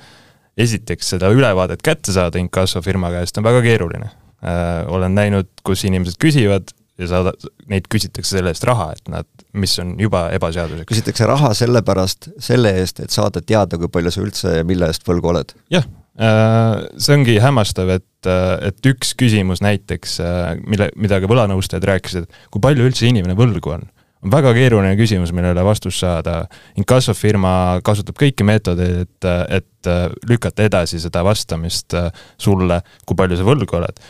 esiteks, 0.56 1.08
seda 1.16 1.32
ülevaadet 1.34 1.82
kätte 1.82 2.12
saada 2.14 2.38
inkassofirma 2.38 3.10
käest 3.10 3.38
on 3.38 3.44
väga 3.44 3.62
keeruline 3.64 4.08
äh,. 4.08 4.86
olen 4.88 5.14
näinud, 5.14 5.50
kus 5.66 5.84
inimesed 5.84 6.16
küsivad 6.20 6.72
ja 7.00 7.08
saada, 7.10 7.34
neid 7.70 7.88
küsitakse 7.90 8.36
selle 8.36 8.52
eest 8.54 8.64
raha, 8.68 8.90
et 8.94 9.10
nad, 9.10 9.28
mis 9.58 9.74
on 9.82 9.94
juba 10.00 10.28
ebaseaduslik. 10.36 10.86
küsitakse 10.90 11.26
raha 11.28 11.50
sellepärast, 11.56 12.30
selle 12.42 12.74
eest, 12.80 13.02
et 13.02 13.14
saada 13.14 13.42
teada, 13.42 13.78
kui 13.80 13.90
palju 13.92 14.14
sa 14.14 14.22
üldse 14.22 14.56
ja 14.60 14.66
mille 14.66 14.88
eest 14.90 15.06
võlgu 15.08 15.32
oled? 15.32 15.56
jah, 15.74 15.88
äh, 16.14 16.84
see 16.94 17.16
ongi 17.18 17.38
hämmastav, 17.42 17.90
et, 17.96 18.28
äh, 18.30 18.68
et 18.70 18.92
üks 18.92 19.14
küsimus 19.18 19.64
näiteks, 19.64 20.20
äh, 20.22 20.52
mille, 20.62 20.90
mida 20.96 21.18
ka 21.22 21.30
võlanõustajad 21.30 21.88
rääkisid, 21.90 22.30
kui 22.54 22.62
palju 22.62 22.86
üldse 22.90 23.10
inimene 23.10 23.38
võlgu 23.38 23.78
on 23.78 23.90
on 24.24 24.32
väga 24.32 24.54
keeruline 24.56 24.94
küsimus, 24.96 25.34
millele 25.36 25.60
vastust 25.66 26.00
saada. 26.00 26.46
inkassofirma 26.80 27.82
kasutab 27.84 28.16
kõiki 28.16 28.46
meetodeid, 28.48 29.02
et, 29.04 29.26
et 29.52 29.90
lükata 30.24 30.64
edasi 30.64 30.96
seda 30.96 31.20
vastamist 31.26 31.92
sulle, 32.40 32.78
kui 33.04 33.18
palju 33.20 33.36
sa 33.36 33.44
võlgu 33.44 33.76
oled 33.76 34.00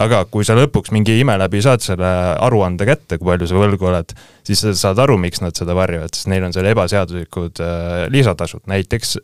aga 0.00 0.22
kui 0.32 0.46
sa 0.46 0.56
lõpuks 0.56 0.92
mingi 0.94 1.18
ime 1.20 1.34
läbi 1.40 1.60
saad 1.64 1.84
selle 1.84 2.08
aruande 2.40 2.86
kätte, 2.88 3.18
kui 3.18 3.28
palju 3.32 3.48
sa 3.50 3.60
võlgu 3.60 3.88
oled, 3.90 4.14
siis 4.46 4.62
sa 4.64 4.74
saad 4.78 5.02
aru, 5.04 5.18
miks 5.20 5.42
nad 5.44 5.56
seda 5.58 5.76
varjavad, 5.76 6.14
sest 6.14 6.30
neil 6.32 6.46
on 6.46 6.54
seal 6.54 6.68
ebaseaduslikud 6.72 7.62
äh, 7.64 7.92
lisatasud, 8.12 8.64
näiteks 8.72 9.18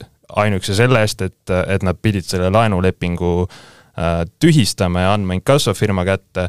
ainuüksi 0.44 0.76
selle 0.76 1.02
eest, 1.04 1.24
et, 1.24 1.56
et 1.66 1.84
nad 1.86 1.98
pidid 2.02 2.26
selle 2.28 2.50
laenulepingu 2.52 3.32
äh, 3.46 4.24
tühistama 4.40 5.06
ja 5.06 5.14
andma 5.16 5.38
inkassofirma 5.38 6.04
kätte, 6.08 6.48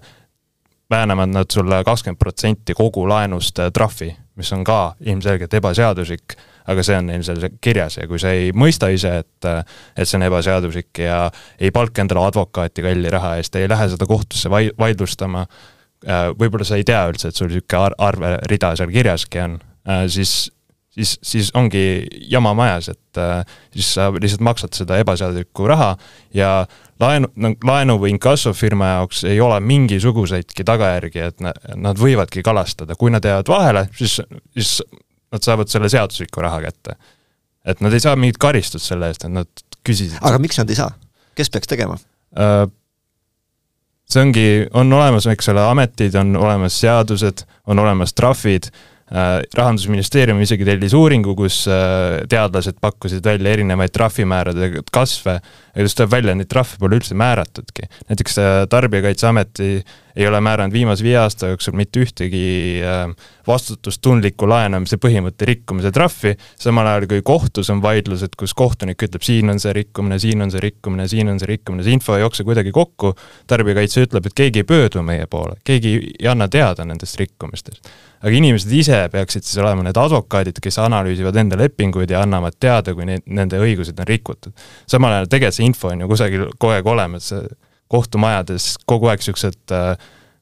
väänavad 0.90 1.30
nad 1.30 1.52
sulle 1.54 1.84
kakskümmend 1.86 2.20
protsenti 2.20 2.76
kogu 2.78 3.06
laenust 3.08 3.60
äh, 3.62 3.72
trahvi, 3.74 4.12
mis 4.40 4.52
on 4.56 4.64
ka 4.68 4.96
ilmselgelt 5.06 5.54
ebaseaduslik 5.54 6.36
aga 6.70 6.86
see 6.86 7.00
on 7.00 7.10
seal 7.26 7.42
kirjas 7.62 8.00
ja 8.00 8.08
kui 8.10 8.22
sa 8.22 8.34
ei 8.36 8.52
mõista 8.56 8.92
ise, 8.94 9.16
et, 9.24 9.50
et 9.98 10.10
see 10.10 10.20
on 10.20 10.28
ebaseaduslik 10.28 11.02
ja 11.04 11.24
ei 11.60 11.74
palka 11.76 12.04
endale 12.04 12.28
advokaati 12.28 12.86
kalli 12.86 13.12
raha 13.14 13.36
eest, 13.40 13.58
ei 13.58 13.70
lähe 13.70 13.90
seda 13.94 14.08
kohtusse 14.10 14.52
vai-, 14.52 14.72
vaidlustama, 14.80 15.46
äh, 16.06 16.30
võib-olla 16.40 16.68
sa 16.68 16.80
ei 16.80 16.88
tea 16.88 17.02
üldse, 17.12 17.32
et 17.32 17.40
sul 17.40 17.52
niisugune 17.52 17.90
ar-, 17.90 17.98
arverida 18.12 18.76
seal 18.80 18.94
kirjaski 18.94 19.44
on, 19.46 19.60
äh, 19.90 20.06
siis 20.12 20.38
siis, 21.00 21.20
siis 21.24 21.52
ongi 21.56 22.08
jama 22.30 22.54
majas, 22.58 22.90
et 22.90 23.18
äh, 23.18 23.42
siis 23.74 23.94
sa 23.96 24.10
lihtsalt 24.14 24.44
maksad 24.46 24.76
seda 24.78 24.98
ebaseaduslikku 25.02 25.68
raha 25.70 25.94
ja 26.36 26.52
laenu, 27.00 27.30
laenu 27.66 27.98
või 28.02 28.14
inkassofirma 28.16 28.94
jaoks 28.96 29.24
ei 29.30 29.40
ole 29.42 29.60
mingisuguseidki 29.64 30.66
tagajärgi, 30.68 31.28
et 31.32 31.46
nad 31.76 32.00
võivadki 32.00 32.44
kalastada, 32.46 32.98
kui 33.00 33.14
nad 33.14 33.26
jäävad 33.26 33.52
vahele, 33.52 33.86
siis, 33.98 34.20
siis 34.58 34.80
nad 35.34 35.46
saavad 35.46 35.72
selle 35.72 35.90
seadusliku 35.92 36.42
raha 36.42 36.62
kätte. 36.68 36.98
et 37.66 37.82
nad 37.82 37.94
ei 37.94 38.04
saa 38.04 38.16
mingit 38.16 38.40
karistust 38.42 38.90
selle 38.90 39.12
eest, 39.12 39.26
et 39.26 39.34
nad 39.34 39.66
küsisid. 39.86 40.18
aga 40.22 40.42
miks 40.42 40.60
nad 40.62 40.70
ei 40.70 40.80
saa? 40.80 40.92
kes 41.36 41.50
peaks 41.54 41.72
tegema 41.72 41.98
uh,? 42.00 42.68
see 44.10 44.22
ongi, 44.26 44.48
on 44.74 44.94
olemas, 44.94 45.28
eks 45.30 45.52
ole, 45.54 45.62
ametid, 45.62 46.16
on 46.18 46.34
olemas 46.40 46.80
seadused, 46.82 47.44
on 47.70 47.80
olemas 47.80 48.16
trahvid 48.18 48.72
Äh, 49.10 49.40
rahandusministeerium 49.58 50.38
isegi 50.44 50.68
tellis 50.68 50.94
uuringu, 50.94 51.32
kus 51.34 51.64
äh, 51.66 52.20
teadlased 52.30 52.78
pakkusid 52.78 53.26
välja 53.26 53.56
erinevaid 53.56 53.90
trahvimäärade 53.96 54.84
kasve 54.94 55.34
ja 55.40 55.82
just 55.82 55.98
tuleb 55.98 56.12
välja, 56.14 56.36
neid 56.38 56.50
trahve 56.52 56.78
pole 56.78 57.00
üldse 57.00 57.18
määratudki. 57.18 57.88
näiteks 58.12 58.38
äh, 58.38 58.60
Tarbijakaitseamet 58.70 59.64
ei, 60.20 60.28
ole 60.28 60.42
määranud 60.44 60.74
viimase 60.76 61.04
viie 61.06 61.18
aasta 61.22 61.52
jooksul 61.54 61.78
mitte 61.80 62.04
ühtegi 62.04 62.42
vastutustundliku 63.48 64.50
laenamise 64.50 65.00
põhimõtte 65.02 65.48
rikkumise 65.50 65.92
trahvi, 65.96 66.36
samal 66.60 66.90
ajal 66.92 67.08
kui 67.10 67.24
kohtus 67.26 67.72
on 67.74 67.82
vaidlused, 67.84 68.36
kus 68.40 68.54
kohtunik 68.58 69.08
ütleb, 69.08 69.24
siin 69.26 69.50
on 69.54 69.62
see 69.64 69.74
rikkumine, 69.80 70.20
siin 70.20 70.46
on 70.46 70.52
see 70.54 70.64
rikkumine, 70.68 71.08
siin 71.10 71.32
on 71.32 71.40
see 71.42 71.54
rikkumine, 71.54 71.86
see 71.88 71.96
info 71.98 72.18
ei 72.18 72.26
jookse 72.26 72.46
kuidagi 72.48 72.76
kokku, 72.76 73.16
tarbijakaitse 73.50 74.06
ütleb, 74.10 74.30
et 74.30 74.38
keegi 74.38 74.64
ei 74.64 74.70
pöördu 74.70 75.06
meie 75.06 75.26
poole, 75.32 75.58
keegi 75.66 75.96
ei 76.20 76.30
anna 76.30 76.50
teada 76.52 76.86
nendest 76.86 77.20
rikkumistest 77.20 77.82
aga 78.20 78.36
inimesed 78.36 78.72
ise 78.76 79.00
peaksid 79.14 79.46
siis 79.48 79.62
olema 79.64 79.86
need 79.86 79.98
advokaadid, 80.00 80.60
kes 80.64 80.80
analüüsivad 80.84 81.38
enda 81.40 81.60
lepinguid 81.60 82.12
ja 82.12 82.24
annavad 82.26 82.58
teada, 82.60 82.94
kui 82.96 83.08
neid, 83.08 83.24
nende 83.26 83.60
õigused 83.64 84.00
on 84.00 84.10
rikutud. 84.10 84.68
samal 84.90 85.16
ajal 85.16 85.30
tegelikult 85.32 85.60
see 85.60 85.70
info 85.70 85.92
on 85.94 86.04
ju 86.04 86.10
kusagil 86.12 86.46
kogu 86.58 86.74
aeg 86.76 86.90
olemas, 86.92 87.32
kohtumajades 87.90 88.76
kogu 88.90 89.10
aeg 89.10 89.22
niisugused 89.24 89.74
äh, 89.76 89.92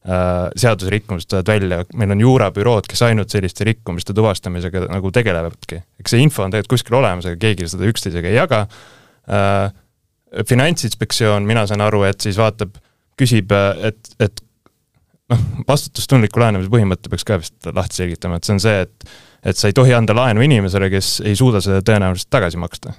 äh, 0.07 0.47
seaduserikkumised 0.59 1.31
tulevad 1.31 1.51
välja, 1.51 1.81
meil 1.99 2.15
on 2.15 2.23
juurabürood, 2.23 2.89
kes 2.89 3.05
ainult 3.07 3.33
selliste 3.33 3.67
rikkumiste 3.67 4.15
tuvastamisega 4.17 4.87
nagu 4.91 5.11
tegelevadki. 5.15 5.81
eks 6.01 6.15
see 6.15 6.23
info 6.25 6.45
on 6.45 6.53
tegelikult 6.53 6.77
kuskil 6.77 6.99
olemas, 6.99 7.29
aga 7.29 7.39
keegi 7.41 7.69
seda 7.71 7.87
üksteisega 7.91 8.33
ei 8.33 8.39
jaga 8.39 8.65
äh,, 8.67 9.69
finantsinspektsioon, 10.47 11.47
mina 11.47 11.63
saan 11.67 11.81
aru, 11.85 12.03
et 12.07 12.19
siis 12.21 12.37
vaatab, 12.39 12.75
küsib, 13.17 13.53
et, 13.87 14.11
et 14.19 14.43
noh, 15.31 15.45
vastutustundliku 15.67 16.41
laenamise 16.43 16.71
põhimõte 16.71 17.11
peaks 17.11 17.25
ka 17.27 17.39
vist 17.41 17.69
lahti 17.71 18.03
selgitama, 18.03 18.37
et 18.37 18.47
see 18.47 18.57
on 18.57 18.61
see, 18.63 18.83
et 18.83 19.09
et 19.47 19.55
sa 19.55 19.69
ei 19.69 19.75
tohi 19.75 19.93
anda 19.95 20.15
laenu 20.17 20.41
inimesele, 20.43 20.89
kes 20.91 21.21
ei 21.23 21.35
suuda 21.37 21.61
seda 21.63 21.79
tõenäoliselt 21.85 22.29
tagasi 22.33 22.59
maksta. 22.59 22.93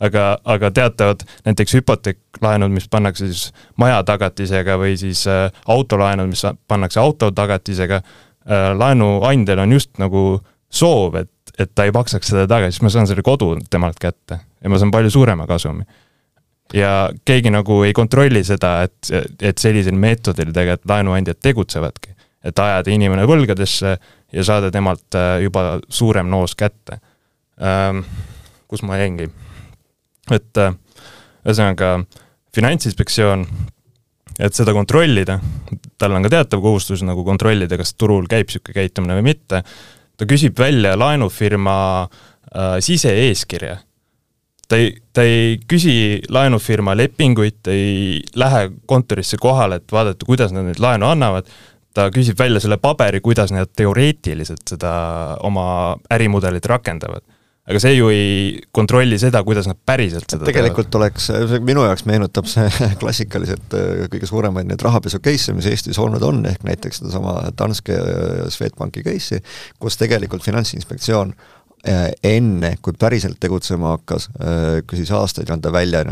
Aga, 0.00 0.24
aga 0.44 0.70
teatavad 0.70 1.24
näiteks 1.44 1.74
hüpoteeklaenud, 1.78 2.72
mis 2.72 2.88
pannakse 2.90 3.28
siis 3.30 3.50
maja 3.80 4.02
tagatisega 4.06 4.78
või 4.80 4.96
siis 5.00 5.26
äh, 5.30 5.48
autolaenud, 5.68 6.30
mis 6.30 6.44
pannakse 6.68 7.00
auto 7.00 7.30
tagatisega 7.30 8.00
äh,, 8.00 8.70
laenuandjal 8.76 9.64
on 9.66 9.76
just 9.78 9.92
nagu 10.02 10.24
soov, 10.70 11.18
et, 11.20 11.32
et 11.58 11.72
ta 11.74 11.86
ei 11.86 11.94
maksaks 11.94 12.32
seda 12.32 12.46
tagasi, 12.50 12.78
siis 12.78 12.86
ma 12.86 12.94
saan 12.94 13.10
selle 13.10 13.24
kodu 13.26 13.56
temalt 13.70 13.98
kätte 14.00 14.40
ja 14.40 14.70
ma 14.70 14.78
saan 14.78 14.92
palju 14.94 15.10
suurema 15.10 15.46
kasumi 15.50 15.84
ja 16.74 17.10
keegi 17.24 17.50
nagu 17.50 17.82
ei 17.82 17.92
kontrolli 17.92 18.42
seda, 18.46 18.80
et, 18.86 19.10
et 19.42 19.58
sellisel 19.58 19.96
meetodil 19.98 20.52
tegelikult 20.54 20.88
laenuandjad 20.90 21.40
tegutsevadki. 21.42 22.14
et 22.44 22.58
ajada 22.58 22.90
inimene 22.90 23.26
võlgadesse 23.28 23.98
ja 24.32 24.44
saada 24.44 24.70
temalt 24.72 25.14
äh, 25.18 25.42
juba 25.44 25.80
suurem 25.88 26.30
noos 26.30 26.54
kätte 26.56 27.00
ähm,. 27.60 28.04
kus 28.68 28.82
ma 28.82 28.96
jäingi? 28.96 29.28
Et 30.34 30.60
äh, 30.60 30.74
ühesõnaga 31.46 32.00
Finantsinspektsioon, 32.54 33.44
et 34.40 34.56
seda 34.56 34.72
kontrollida, 34.74 35.38
tal 36.00 36.16
on 36.16 36.24
ka 36.26 36.32
teatav 36.32 36.62
kohustus 36.64 37.04
nagu 37.06 37.22
kontrollida, 37.26 37.78
kas 37.78 37.94
turul 37.94 38.26
käib 38.30 38.48
niisugune 38.48 38.74
käitumine 38.74 39.18
või 39.20 39.26
mitte, 39.30 39.62
ta 40.18 40.28
küsib 40.28 40.58
välja 40.58 40.96
laenufirma 40.98 41.76
äh, 42.02 42.76
sise-eeskirja. 42.82 43.78
Ta 44.70 44.78
ei, 44.78 44.92
ta 45.14 45.22
ei 45.26 45.56
küsi 45.66 45.94
laenufirma 46.30 46.94
lepinguid, 46.98 47.58
ta 47.66 47.74
ei 47.74 48.20
lähe 48.38 48.68
kontorisse 48.86 49.38
kohale, 49.42 49.80
et 49.80 49.92
vaadata, 49.94 50.26
kuidas 50.26 50.54
nad 50.54 50.66
nüüd 50.68 50.82
laenu 50.82 51.08
annavad, 51.10 51.50
ta 51.94 52.06
küsib 52.14 52.38
välja 52.38 52.62
selle 52.62 52.78
paberi, 52.78 53.22
kuidas 53.22 53.50
nad 53.54 53.70
teoreetiliselt 53.76 54.62
seda 54.74 54.92
oma 55.46 55.96
ärimudelit 56.14 56.66
rakendavad 56.70 57.26
aga 57.70 57.82
see 57.82 57.94
ju 57.94 58.10
ei 58.12 58.32
kontrolli 58.74 59.18
seda, 59.22 59.42
kuidas 59.46 59.68
nad 59.70 59.78
päriselt 59.86 60.30
seda 60.32 60.48
tegelikult 60.48 60.90
teevad. 60.90 61.06
oleks, 61.06 61.30
minu 61.66 61.84
jaoks 61.86 62.06
meenutab 62.10 62.50
see 62.50 62.66
klassikaliselt 63.02 63.78
äh, 63.78 64.04
kõige 64.12 64.28
suuremaid 64.30 64.68
neid 64.70 64.82
rahapesu 64.84 65.22
case'e, 65.22 65.54
mis 65.56 65.70
Eestis 65.70 66.00
olnud 66.02 66.24
on, 66.26 66.42
ehk 66.50 66.66
näiteks 66.66 67.02
sedasama 67.02 67.38
Danske 67.56 67.96
ja 67.96 68.50
Swedbanki 68.52 69.06
case'i, 69.06 69.40
kus 69.80 69.98
tegelikult 70.00 70.44
Finantsinspektsioon 70.46 71.34
Äh, 71.88 72.10
enne, 72.36 72.74
kui 72.84 72.92
päriselt 72.92 73.38
tegutsema 73.40 73.94
hakkas, 73.94 74.26
äh, 74.36 74.82
küsis 74.84 75.08
aastaid 75.16 75.48
anda 75.48 75.70
välja 75.72 76.02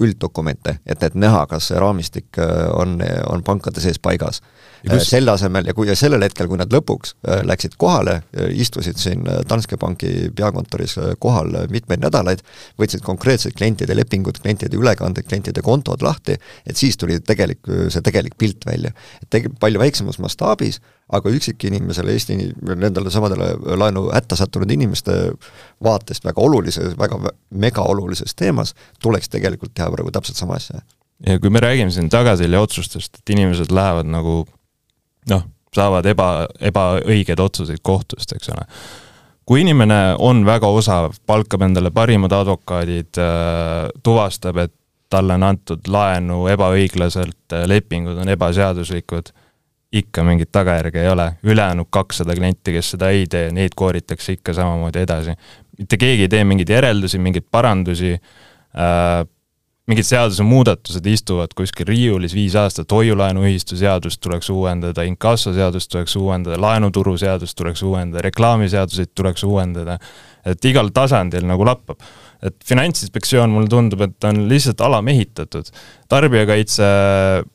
ülddokumente, 0.00 0.78
et, 0.86 1.02
et 1.04 1.18
näha, 1.20 1.42
kas 1.50 1.66
see 1.68 1.76
raamistik 1.76 2.38
äh, 2.40 2.70
on, 2.72 2.96
on 3.28 3.44
pankade 3.44 3.84
sees 3.84 4.00
paigas. 4.00 4.40
Kus... 4.82 5.10
selle 5.12 5.30
asemel 5.30 5.68
ja 5.68 5.74
kui 5.74 5.86
ja 5.86 5.94
sellel 5.98 6.24
hetkel, 6.24 6.48
kui 6.50 6.58
nad 6.58 6.72
lõpuks 6.72 7.14
läksid 7.46 7.76
kohale, 7.80 8.16
istusid 8.50 8.98
siin 8.98 9.22
Danske 9.48 9.78
Banki 9.78 10.30
peakontoris 10.34 10.96
kohal 11.22 11.54
mitmeid 11.70 12.02
nädalaid, 12.02 12.42
võtsid 12.80 13.04
konkreetsed 13.06 13.54
klientide 13.58 13.94
lepingud, 13.94 14.40
klientide 14.42 14.78
ülekanded, 14.78 15.26
klientide 15.28 15.62
kontod 15.62 16.02
lahti, 16.02 16.34
et 16.66 16.78
siis 16.78 16.98
tuli 16.98 17.20
tegelik, 17.22 17.60
see 17.94 18.02
tegelik 18.02 18.34
pilt 18.38 18.66
välja. 18.66 18.90
et 19.22 19.30
tegi-, 19.30 19.52
palju 19.60 19.82
väiksemas 19.82 20.18
mastaabis, 20.22 20.80
aga 21.12 21.30
üksikinimesele, 21.30 22.12
Eesti 22.12 22.36
nendele 22.72 23.10
samadele 23.12 23.52
laenu 23.78 24.08
hätta 24.12 24.36
sattunud 24.38 24.70
inimeste 24.70 25.14
vaatest 25.84 26.24
väga 26.24 26.42
olulises, 26.42 26.96
väga 26.98 27.20
megaolulises 27.50 28.34
teemas, 28.34 28.74
tuleks 29.02 29.30
tegelikult 29.32 29.74
teha 29.74 29.90
praegu 29.92 30.10
täpselt 30.14 30.40
sama 30.40 30.58
asja. 30.58 30.82
ja 31.26 31.38
kui 31.38 31.50
me 31.50 31.60
räägime 31.62 31.90
siin 31.94 32.10
tagaselja 32.10 32.60
otsustest, 32.60 33.20
et 33.20 33.34
inimesed 33.36 33.70
lähevad 33.70 34.10
nagu 34.10 34.42
noh, 35.30 35.46
saavad 35.74 36.06
eba, 36.06 36.28
ebaõigeid 36.60 37.40
otsuseid 37.40 37.82
kohtust, 37.82 38.34
eks 38.36 38.52
ole. 38.52 38.66
kui 39.46 39.60
inimene 39.60 40.14
on 40.18 40.44
väga 40.46 40.68
osav, 40.70 41.16
palkab 41.26 41.62
endale 41.66 41.90
parimad 41.90 42.32
advokaadid, 42.32 43.18
äh, 43.18 43.88
tuvastab, 44.02 44.56
et 44.56 44.74
talle 45.12 45.34
on 45.36 45.42
antud 45.44 45.88
laenu 45.92 46.46
ebaõiglaselt, 46.48 47.52
lepingud 47.68 48.16
on 48.22 48.28
ebaseaduslikud 48.32 49.32
ikka 49.92 50.24
mingit 50.24 50.48
tagajärge 50.52 51.02
ei 51.02 51.08
ole, 51.08 51.26
ülejäänud 51.44 51.90
kakssada 51.92 52.34
klienti, 52.34 52.72
kes 52.72 52.94
seda 52.94 53.10
ei 53.12 53.26
tee, 53.30 53.50
neid 53.52 53.76
kooritakse 53.76 54.38
ikka 54.38 54.54
samamoodi 54.56 55.02
edasi. 55.04 55.34
mitte 55.78 55.96
keegi 55.96 56.26
ei 56.26 56.28
tee 56.32 56.44
mingeid 56.44 56.68
järeldusi, 56.68 57.18
mingeid 57.18 57.44
parandusi 57.50 58.14
äh,, 58.14 59.26
mingid 59.90 60.06
seadusemuudatused 60.06 61.06
istuvad 61.10 61.54
kuskil 61.58 61.88
riiulis 61.88 62.34
viis 62.36 62.54
aastat, 62.58 62.92
hoiu-laenuühistu 62.94 63.76
seadust 63.80 64.20
tuleks 64.22 64.50
uuendada, 64.54 65.02
inkassoseadust 65.08 65.90
tuleks 65.90 66.14
uuendada, 66.20 66.60
laenuturuseadust 66.62 67.58
tuleks 67.58 67.82
uuendada, 67.82 68.22
reklaamiseaduseid 68.28 69.10
tuleks 69.14 69.42
uuendada, 69.48 69.98
et 70.46 70.70
igal 70.70 70.92
tasandil 70.94 71.48
nagu 71.50 71.66
lappab 71.66 71.98
et 72.42 72.56
Finantsinspektsioon 72.66 73.52
mulle 73.54 73.70
tundub, 73.70 74.00
et 74.02 74.26
on 74.26 74.40
lihtsalt 74.50 74.80
alamehitatud. 74.82 75.68
tarbijakaitse, 76.10 76.88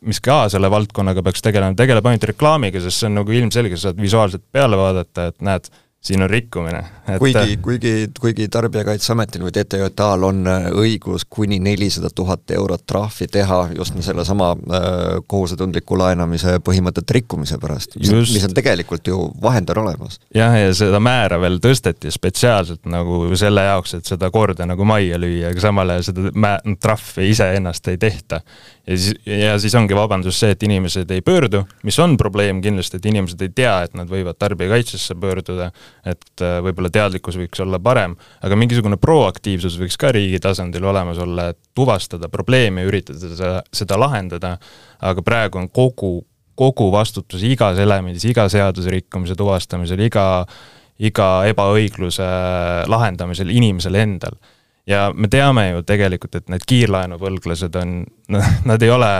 mis 0.08 0.22
ka 0.24 0.38
selle 0.50 0.70
valdkonnaga 0.72 1.24
peaks 1.26 1.44
tegelema, 1.44 1.76
tegeleb 1.78 2.08
ainult 2.08 2.24
reklaamiga, 2.32 2.82
sest 2.82 3.04
see 3.04 3.10
on 3.10 3.20
nagu 3.20 3.36
ilmselge, 3.36 3.76
sa 3.76 3.90
saad 3.90 4.00
visuaalselt 4.02 4.46
peale 4.52 4.80
vaadata, 4.80 5.28
et 5.32 5.44
näed 5.44 5.68
siin 6.08 6.24
on 6.24 6.30
rikkumine. 6.30 6.80
Et.... 7.08 7.20
kuigi, 7.20 7.58
kuigi, 7.64 7.94
kuigi 8.20 8.48
Tarbijakaitseametil 8.52 9.44
või 9.46 9.54
TTJA-l 9.56 10.26
on 10.28 10.42
äh, 10.48 10.68
õigus 10.76 11.26
kuni 11.30 11.60
nelisada 11.64 12.10
tuhat 12.16 12.52
eurot 12.56 12.86
trahvi 12.88 13.28
teha 13.32 13.60
just 13.76 13.98
sellesama 14.06 14.52
äh, 14.54 14.88
kohusetundliku 15.28 15.98
laenamise 16.00 16.58
põhimõtete 16.64 17.18
rikkumise 17.20 17.60
pärast, 17.62 17.98
mis 18.00 18.46
on 18.48 18.56
tegelikult 18.58 19.08
ju, 19.10 19.20
vahend 19.42 19.70
on 19.74 19.84
olemas. 19.84 20.20
jah, 20.36 20.56
ja 20.58 20.74
seda 20.78 21.02
määra 21.04 21.40
veel 21.42 21.60
tõsteti 21.64 22.12
spetsiaalselt 22.14 22.88
nagu 22.92 23.24
selle 23.40 23.66
jaoks, 23.68 23.98
et 23.98 24.10
seda 24.10 24.32
korda 24.34 24.68
nagu 24.70 24.88
majja 24.88 25.20
lüüa, 25.22 25.52
aga 25.52 25.64
samal 25.64 25.96
ajal 25.96 26.10
seda 26.12 26.34
mä-, 26.36 26.60
trahvi 26.82 27.32
iseennast 27.34 27.88
ei 27.92 28.00
tehta. 28.02 28.42
Ja 28.88 28.98
siis, 28.98 29.16
ja 29.26 29.56
siis 29.60 29.76
ongi 29.76 29.96
vabandus 29.96 30.40
see, 30.40 30.54
et 30.56 30.64
inimesed 30.64 31.10
ei 31.12 31.22
pöördu, 31.26 31.66
mis 31.84 31.98
on 32.00 32.16
probleem 32.18 32.62
kindlasti, 32.64 33.02
et 33.02 33.08
inimesed 33.12 33.42
ei 33.44 33.52
tea, 33.56 33.74
et 33.84 33.98
nad 34.00 34.08
võivad 34.08 34.38
tarbijakaitsesse 34.40 35.18
pöörduda, 35.20 35.72
et 36.06 36.44
äh, 36.46 36.58
võib-olla 36.66 36.92
teadlikkus 36.94 37.40
võiks 37.40 37.62
olla 37.64 37.80
parem, 37.84 38.16
aga 38.46 38.60
mingisugune 38.60 39.00
proaktiivsus 39.02 39.80
võiks 39.82 39.98
ka 40.00 40.12
riigi 40.16 40.40
tasandil 40.44 40.86
olemas 40.86 41.20
olla, 41.24 41.50
et 41.54 41.60
tuvastada 41.78 42.30
probleemi 42.30 42.86
üritada 42.88 43.34
seda, 43.34 43.52
seda 43.74 44.00
lahendada, 44.00 44.56
aga 45.02 45.26
praegu 45.26 45.62
on 45.62 45.70
kogu, 45.74 46.16
kogu 46.58 46.90
vastutus 46.94 47.44
igas 47.46 47.80
elemendis, 47.82 48.26
iga 48.30 48.48
seaduserikkumise 48.52 49.38
tuvastamisel, 49.38 50.06
iga 50.08 50.28
iga 50.98 51.46
ebaõigluse 51.50 52.28
lahendamisel 52.90 53.52
inimesel 53.54 53.98
endal. 54.02 54.38
Ja 54.88 55.10
me 55.14 55.28
teame 55.32 55.68
ju 55.70 55.84
tegelikult, 55.88 56.38
et 56.40 56.48
need 56.52 56.64
kiirlaenuvõlglased 56.68 57.76
on, 57.82 58.00
noh, 58.34 58.52
nad 58.70 58.84
ei 58.84 58.94
ole 58.94 59.12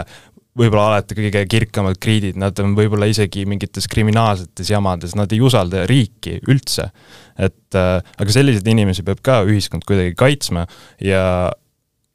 võib-olla 0.58 0.88
alati 0.92 1.16
kõige 1.18 1.44
kirkamad 1.50 1.98
kriidid, 2.02 2.38
nad 2.40 2.58
on 2.62 2.74
võib-olla 2.78 3.08
isegi 3.10 3.44
mingites 3.48 3.88
kriminaalsetes 3.90 4.72
jamades, 4.72 5.14
nad 5.18 5.32
ei 5.32 5.40
usalda 5.44 5.86
riiki 5.88 6.38
üldse. 6.48 6.90
et 7.38 7.78
äh, 7.78 8.02
aga 8.18 8.34
selliseid 8.34 8.66
inimesi 8.66 9.04
peab 9.06 9.22
ka 9.22 9.42
ühiskond 9.46 9.86
kuidagi 9.86 10.16
kaitsma 10.18 10.66
ja 11.00 11.52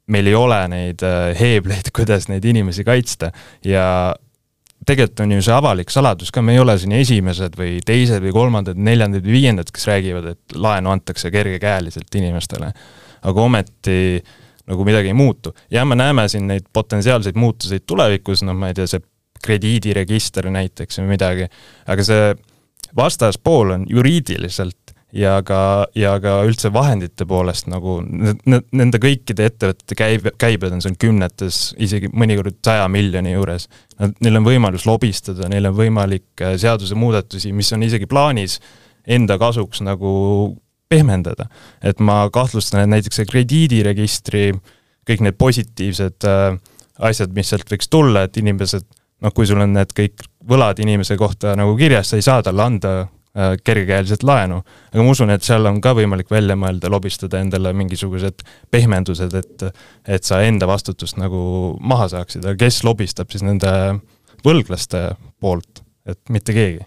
meil 0.06 0.26
ei 0.28 0.34
ole 0.36 0.60
neid 0.68 1.02
äh, 1.02 1.32
heebleid, 1.38 1.88
kuidas 1.96 2.28
neid 2.28 2.44
inimesi 2.44 2.84
kaitsta 2.84 3.32
ja 3.64 3.86
tegelikult 4.84 5.24
on 5.24 5.32
ju 5.32 5.46
see 5.46 5.54
avalik 5.54 5.90
saladus 5.90 6.28
ka, 6.30 6.42
me 6.44 6.52
ei 6.52 6.60
ole 6.60 6.76
siin 6.76 6.92
esimesed 6.92 7.56
või 7.56 7.78
teised 7.80 8.20
või 8.20 8.34
kolmandad, 8.36 8.76
neljandad 8.76 9.24
või 9.24 9.38
viiendad, 9.38 9.72
kes 9.72 9.88
räägivad, 9.88 10.34
et 10.34 10.58
laenu 10.60 10.92
antakse 10.92 11.32
kergekäeliselt 11.32 12.20
inimestele 12.20 12.74
aga 13.24 13.44
ometi 13.44 13.98
nagu 14.70 14.86
midagi 14.86 15.12
ei 15.12 15.16
muutu. 15.18 15.54
jah, 15.70 15.86
me 15.88 15.98
näeme 15.98 16.28
siin 16.28 16.46
neid 16.50 16.68
potentsiaalseid 16.72 17.36
muutuseid 17.36 17.84
tulevikus, 17.86 18.42
noh, 18.46 18.56
ma 18.56 18.70
ei 18.70 18.78
tea, 18.78 18.88
see 18.90 19.04
krediidiregister 19.44 20.48
näiteks 20.52 21.02
või 21.02 21.14
midagi, 21.14 21.48
aga 21.90 22.06
see 22.06 22.32
vastaspool 22.96 23.74
on 23.74 23.84
juriidiliselt 23.90 24.94
ja 25.14 25.36
ka, 25.46 25.86
ja 25.94 26.16
ka 26.22 26.38
üldse 26.46 26.70
vahendite 26.74 27.26
poolest 27.28 27.68
nagu 27.70 27.98
nende 28.02 29.00
kõikide 29.02 29.48
ettevõtete 29.50 29.98
käibe, 29.98 30.32
käibed 30.40 30.74
on 30.74 30.82
seal 30.82 30.96
kümnetes, 31.00 31.68
isegi 31.82 32.10
mõnikord 32.10 32.58
saja 32.64 32.88
miljoni 32.90 33.36
juures. 33.36 33.68
Nad, 34.00 34.16
neil 34.24 34.40
on 34.40 34.48
võimalus 34.48 34.88
lobistada, 34.90 35.48
neil 35.50 35.70
on 35.70 35.76
võimalik 35.78 36.42
äh, 36.42 36.56
seadusemuudatusi, 36.60 37.54
mis 37.54 37.70
on 37.76 37.86
isegi 37.86 38.10
plaanis 38.10 38.58
enda 39.04 39.38
kasuks 39.38 39.84
nagu 39.84 40.10
pehmendada. 40.88 41.46
et 41.82 42.00
ma 42.00 42.28
kahtlustan, 42.32 42.84
et 42.84 42.92
näiteks 42.92 43.20
see 43.20 43.30
krediidiregistri, 43.30 44.52
kõik 45.08 45.24
need 45.24 45.38
positiivsed 45.40 46.28
äh, 46.28 46.58
asjad, 46.98 47.34
mis 47.34 47.50
sealt 47.50 47.70
võiks 47.70 47.90
tulla, 47.90 48.24
et 48.24 48.36
inimesed 48.40 48.86
noh, 49.24 49.34
kui 49.34 49.48
sul 49.48 49.62
on 49.64 49.74
need 49.76 49.92
kõik 49.96 50.24
võlad 50.48 50.80
inimese 50.82 51.16
kohta 51.20 51.54
nagu 51.58 51.76
kirjas, 51.78 52.10
sa 52.10 52.20
ei 52.20 52.26
saa 52.26 52.42
talle 52.44 52.64
anda 52.64 52.94
äh, 53.00 53.54
kergekäeliselt 53.64 54.24
laenu. 54.26 54.60
aga 54.92 55.04
ma 55.04 55.14
usun, 55.14 55.32
et 55.34 55.46
seal 55.46 55.66
on 55.70 55.80
ka 55.84 55.94
võimalik 55.96 56.30
välja 56.32 56.56
mõelda, 56.60 56.90
lobistada 56.92 57.40
endale 57.42 57.72
mingisugused 57.76 58.44
pehmendused, 58.70 59.34
et 59.40 59.68
et 60.04 60.24
sa 60.24 60.42
enda 60.44 60.68
vastutust 60.70 61.18
nagu 61.20 61.76
maha 61.80 62.10
saaksid, 62.12 62.44
aga 62.44 62.58
kes 62.66 62.82
lobistab 62.84 63.32
siis 63.32 63.44
nende 63.46 63.70
võlglaste 64.44 65.14
poolt, 65.40 65.84
et 66.06 66.20
mitte 66.28 66.56
keegi? 66.56 66.84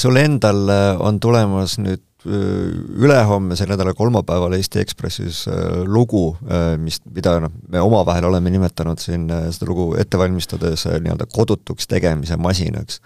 sul 0.00 0.16
endal 0.16 0.70
äh, 0.72 1.00
on 1.04 1.18
tulemas 1.20 1.76
nüüd 1.82 2.04
Äh, 2.24 2.72
ülehomsel 2.96 3.68
nädala 3.68 3.92
kolmapäeval 3.94 4.56
Eesti 4.56 4.80
Ekspressis 4.80 5.44
äh, 5.48 5.82
lugu, 5.84 6.36
äh, 6.48 6.78
mis, 6.80 6.96
mida 7.12 7.36
noh, 7.44 7.52
me 7.68 7.82
omavahel 7.84 8.24
oleme 8.24 8.50
nimetanud 8.50 8.98
siin 8.98 9.28
seda 9.52 9.68
lugu 9.68 9.90
ette 10.00 10.18
valmistades 10.18 10.86
nii-öelda 10.88 11.28
kodutuks 11.30 11.86
tegemise 11.86 12.38
masinaks. 12.40 13.02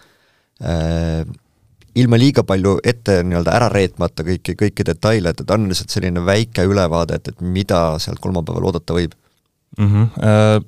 ilma 1.96 2.18
liiga 2.20 2.42
palju 2.46 2.76
ette 2.84 3.22
nii-öelda 3.24 3.52
ära 3.56 3.68
reetmata 3.72 4.22
kõiki, 4.22 4.54
kõiki 4.62 4.84
detaile, 4.86 5.32
et, 5.32 5.40
et 5.40 5.50
on 5.50 5.68
lihtsalt 5.68 5.90
selline 5.90 6.22
väike 6.24 6.64
ülevaade, 6.68 7.16
et, 7.16 7.28
et 7.32 7.40
mida 7.40 7.98
sealt 7.98 8.20
kolmapäeval 8.20 8.70
oodata 8.70 8.94
võib 8.94 9.16
mm? 9.78 9.86
-hmm. 9.86 10.66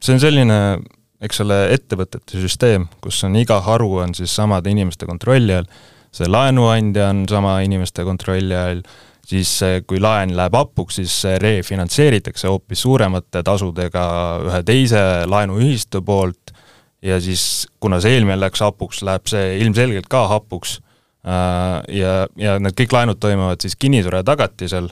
See 0.00 0.14
on 0.14 0.20
selline 0.20 0.58
eks 1.22 1.40
ole, 1.40 1.62
ettevõtete 1.74 2.42
süsteem, 2.42 2.88
kus 3.00 3.24
on 3.24 3.36
iga 3.36 3.60
haru 3.60 3.94
on 4.04 4.14
siis 4.14 4.34
samade 4.34 4.70
inimeste 4.70 5.06
kontrolli 5.06 5.54
all 5.54 5.70
see 6.14 6.28
laenuandja 6.28 7.10
on 7.12 7.24
sama 7.28 7.58
inimeste 7.60 8.04
kontrolli 8.04 8.56
all, 8.56 8.82
siis 9.28 9.50
kui 9.86 10.00
laen 10.00 10.32
läheb 10.36 10.54
hapuks, 10.56 11.00
siis 11.00 11.14
see 11.24 11.38
refinantseeritakse 11.42 12.48
hoopis 12.48 12.82
suuremate 12.86 13.42
tasudega 13.44 14.04
ühe 14.48 14.62
teise 14.66 15.02
laenuühistu 15.28 16.00
poolt 16.02 16.54
ja 17.02 17.20
siis, 17.20 17.66
kuna 17.80 18.00
see 18.02 18.16
eelmine 18.16 18.38
läks 18.40 18.62
hapuks, 18.64 19.02
läheb 19.06 19.28
see 19.30 19.58
ilmselgelt 19.62 20.08
ka 20.10 20.24
hapuks 20.32 20.78
äh, 21.26 21.76
ja, 22.00 22.14
ja 22.40 22.56
need 22.62 22.76
kõik 22.78 22.96
laenud 22.96 23.20
toimuvad 23.22 23.62
siis 23.62 23.76
kinnisvara 23.78 24.24
tagatisel, 24.26 24.90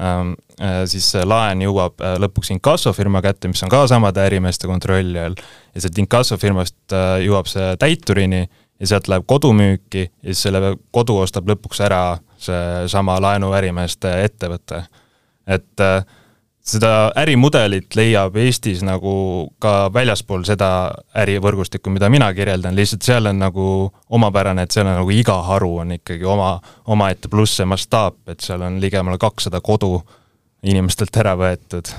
ähm, 0.00 0.34
äh, 0.60 0.82
siis 0.90 1.10
see 1.12 1.24
laen 1.28 1.64
jõuab 1.64 2.00
äh, 2.00 2.16
lõpuks 2.22 2.54
inkassofirma 2.56 3.22
kätte, 3.24 3.50
mis 3.52 3.62
on 3.66 3.72
ka 3.72 3.84
samade 3.90 4.24
ärimeeste 4.24 4.70
kontrolli 4.70 5.20
all, 5.20 5.36
ja 5.74 5.84
sealt 5.84 6.00
inkassofirmast 6.00 6.96
jõuab 7.26 7.50
see 7.50 7.72
täiturini 7.80 8.46
ja 8.82 8.90
sealt 8.90 9.08
läheb 9.08 9.26
kodumüüki 9.30 10.02
ja 10.02 10.32
siis 10.32 10.48
selle 10.48 10.74
kodu 10.90 11.20
ostab 11.22 11.46
lõpuks 11.48 11.80
ära 11.86 12.02
seesama 12.42 13.20
laenuärimeeste 13.22 14.16
ettevõte. 14.26 14.82
et 15.46 15.80
äh, 15.80 16.02
seda 16.62 17.10
ärimudelit 17.18 17.94
leiab 17.98 18.36
Eestis 18.38 18.82
nagu 18.86 19.12
ka 19.62 19.90
väljaspool 19.94 20.44
seda 20.46 20.68
ärivõrgustikku, 21.18 21.90
mida 21.90 22.10
mina 22.12 22.30
kirjeldan, 22.34 22.76
lihtsalt 22.78 23.06
seal 23.06 23.26
on 23.30 23.40
nagu 23.42 23.66
omapärane, 24.14 24.66
et 24.66 24.74
seal 24.74 24.86
on 24.86 25.00
nagu 25.00 25.14
iga 25.14 25.40
haru 25.48 25.76
on 25.82 25.96
ikkagi 25.98 26.26
oma, 26.28 26.54
omaette 26.94 27.30
pluss 27.30 27.58
see 27.58 27.66
mastaap, 27.68 28.20
et 28.30 28.42
seal 28.42 28.62
on 28.62 28.78
ligemale 28.82 29.18
kakssada 29.22 29.60
kodu 29.60 29.96
inimestelt 30.62 31.16
ära 31.18 31.34
võetud. 31.38 31.90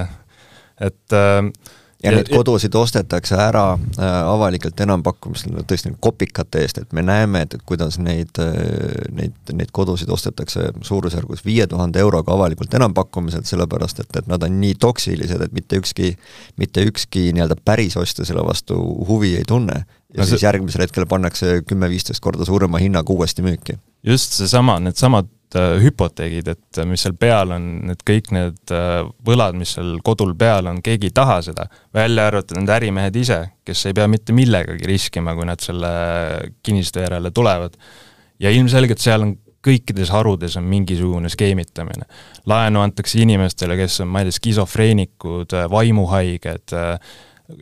et 0.88 1.16
äh, 1.18 1.52
ja 2.02 2.12
neid 2.14 2.30
kodusid 2.32 2.74
ostetakse 2.74 3.36
ära 3.38 3.64
äh, 3.74 4.06
avalikelt 4.26 4.80
enampakkumistel 4.84 5.62
tõesti 5.68 5.92
kopikate 6.02 6.62
eest, 6.64 6.80
et 6.82 6.94
me 6.96 7.04
näeme, 7.06 7.44
et, 7.46 7.56
et 7.56 7.64
kuidas 7.68 7.98
neid, 8.02 8.38
äh, 8.42 9.06
neid, 9.14 9.36
neid 9.52 9.72
kodusid 9.74 10.10
ostetakse 10.12 10.70
suurusjärgus 10.82 11.44
viie 11.46 11.66
tuhande 11.70 12.02
euroga 12.02 12.34
avalikult 12.34 12.74
enampakkumiselt, 12.78 13.46
sellepärast 13.48 14.02
et, 14.04 14.16
et 14.18 14.30
nad 14.30 14.42
on 14.42 14.58
nii 14.62 14.74
toksilised, 14.82 15.46
et 15.46 15.54
mitte 15.56 15.78
ükski, 15.82 16.14
mitte 16.60 16.86
ükski 16.88 17.28
nii-öelda 17.36 17.58
päris 17.64 17.96
ostja 18.00 18.26
selle 18.28 18.44
vastu 18.46 18.78
huvi 19.08 19.36
ei 19.38 19.46
tunne. 19.48 19.84
ja 20.12 20.20
no 20.20 20.26
siis 20.26 20.40
see... 20.40 20.46
järgmisel 20.46 20.86
hetkel 20.86 21.06
pannakse 21.06 21.60
kümme-viisteist 21.68 22.20
korda 22.20 22.44
suurema 22.44 22.82
hinnaga 22.82 23.12
uuesti 23.12 23.42
müüki. 23.46 23.78
just 24.02 24.34
seesama, 24.38 24.80
needsamad 24.80 25.30
Äh, 25.52 25.82
hüpoteegid, 25.82 26.46
et 26.48 26.78
äh, 26.80 26.86
mis 26.88 27.02
seal 27.04 27.12
peal 27.20 27.50
on, 27.52 27.64
need 27.90 28.00
kõik 28.08 28.30
need 28.32 28.72
äh, 28.72 29.02
võlad, 29.26 29.56
mis 29.58 29.74
seal 29.76 29.98
kodul 30.04 30.32
peal 30.38 30.70
on, 30.70 30.78
keegi 30.84 31.10
ei 31.10 31.12
taha 31.12 31.34
seda, 31.44 31.66
välja 31.92 32.24
arvatud 32.30 32.56
need 32.56 32.72
ärimehed 32.72 33.18
ise, 33.20 33.36
kes 33.68 33.82
ei 33.90 33.96
pea 33.98 34.06
mitte 34.08 34.32
millegagi 34.32 34.88
riskima, 34.88 35.34
kui 35.36 35.50
nad 35.50 35.60
selle 35.60 35.90
kinnistu 36.64 37.04
järele 37.04 37.34
tulevad. 37.36 37.76
ja 38.40 38.50
ilmselgelt 38.50 39.04
seal 39.04 39.26
on 39.26 39.36
kõikides 39.62 40.14
harudes 40.14 40.56
on 40.56 40.64
mingisugune 40.72 41.28
skeemitamine. 41.28 42.08
laenu 42.48 42.80
antakse 42.80 43.20
inimestele, 43.20 43.76
kes 43.76 44.00
on, 44.00 44.08
ma 44.08 44.22
ei 44.22 44.30
tea, 44.30 44.38
skisofreenikud, 44.40 45.52
vaimuhaiged, 45.70 46.78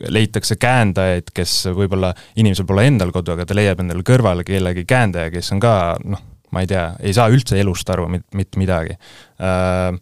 leitakse 0.07 0.55
käendajaid, 0.55 1.35
kes 1.35 1.59
võib-olla, 1.75 2.15
inimesel 2.39 2.65
pole 2.65 2.87
endal 2.87 3.11
kodu, 3.11 3.35
aga 3.35 3.45
ta 3.45 3.57
leiab 3.57 3.83
endale 3.83 4.07
kõrvale 4.07 4.47
kellegi 4.47 4.87
käendaja, 4.87 5.33
kes 5.33 5.51
on 5.51 5.59
ka 5.59 5.73
noh, 6.07 6.29
ma 6.51 6.63
ei 6.63 6.69
tea, 6.69 6.87
ei 7.03 7.13
saa 7.15 7.29
üldse 7.31 7.59
elust 7.59 7.89
aru 7.93 8.07
mitte 8.11 8.59
midagi 8.59 8.97
äh,. 9.41 9.95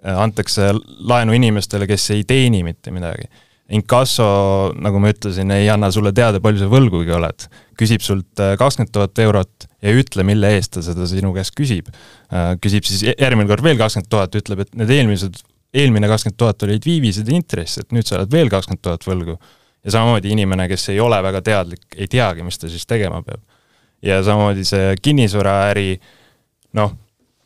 antakse 0.00 0.70
laenu 1.04 1.34
inimestele, 1.36 1.84
kes 1.84 2.06
ei 2.14 2.22
teeni 2.24 2.62
mitte 2.64 2.88
midagi. 2.88 3.26
Inkasso, 3.76 4.24
nagu 4.80 4.98
ma 4.98 5.10
ütlesin, 5.12 5.52
ei 5.52 5.68
anna 5.70 5.90
sulle 5.92 6.10
teada, 6.16 6.40
palju 6.42 6.62
sa 6.62 6.68
võlgugi 6.72 7.12
oled. 7.14 7.44
küsib 7.78 8.02
sult 8.04 8.40
äh, 8.40 8.54
kakskümmend 8.60 8.92
tuhat 8.92 9.20
eurot 9.22 9.68
ja 9.80 9.92
ei 9.92 10.00
ütle, 10.00 10.24
mille 10.26 10.50
eest 10.56 10.72
ta 10.74 10.82
seda 10.84 11.06
sinu 11.08 11.34
käest 11.36 11.54
küsib 11.58 11.92
äh,. 11.92 12.56
küsib 12.64 12.88
siis 12.88 13.04
järgmine 13.12 13.48
kord 13.50 13.64
veel 13.64 13.78
kakskümmend 13.80 14.10
tuhat, 14.10 14.40
ütleb, 14.40 14.64
et 14.64 14.74
need 14.80 14.96
eelmised, 14.96 15.38
eelmine 15.76 16.08
kakskümmend 16.10 16.40
tuhat 16.40 16.66
olid 16.66 16.88
viivised 16.88 17.28
ja 17.28 17.36
intress, 17.36 17.78
et 17.84 17.92
nüüd 17.92 18.08
sa 18.08 18.18
oled 18.18 18.32
veel 18.32 18.50
kakskümmend 18.52 18.82
tuhat 18.88 19.04
võlgu. 19.06 19.36
ja 19.84 19.96
samamoodi 19.98 20.32
inimene, 20.32 20.66
kes 20.68 20.88
ei 20.94 21.00
ole 21.00 21.20
väga 21.28 21.44
teadlik, 21.44 21.86
ei 21.96 22.08
teagi, 22.08 22.42
mis 22.44 22.58
ta 22.58 22.72
siis 22.72 22.88
tegema 22.88 23.22
peab 23.22 23.44
ja 24.02 24.22
samamoodi 24.24 24.64
see 24.64 24.94
kinnisvaraäri, 25.02 25.94
noh, 26.78 26.94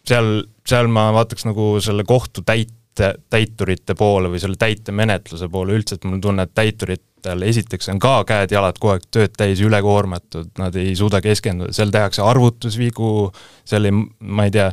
seal, 0.06 0.44
seal 0.66 0.90
ma 0.92 1.08
vaataks 1.16 1.46
nagu 1.48 1.74
selle 1.84 2.06
kohtu 2.08 2.44
täite, 2.46 3.14
täiturite 3.30 3.96
poole 3.98 4.30
või 4.32 4.42
selle 4.42 4.58
täitemenetluse 4.60 5.48
poole 5.52 5.74
üldse, 5.78 5.98
et 5.98 6.06
mul 6.06 6.18
on 6.18 6.24
tunne, 6.28 6.46
et 6.46 6.54
täituritel 6.54 7.46
esiteks 7.48 7.90
on 7.90 8.02
ka 8.02 8.16
käed-jalad 8.28 8.78
kogu 8.78 8.94
aeg 8.94 9.08
tööd 9.10 9.34
täis, 9.38 9.62
ülekoormatud, 9.64 10.52
nad 10.60 10.76
ei 10.78 10.94
suuda 10.98 11.22
keskenduda, 11.24 11.74
seal 11.74 11.90
tehakse 11.94 12.22
arvutusvigu, 12.22 13.32
seal 13.66 13.90
ei, 13.90 13.96
ma 14.20 14.46
ei 14.46 14.54
tea, 14.54 14.70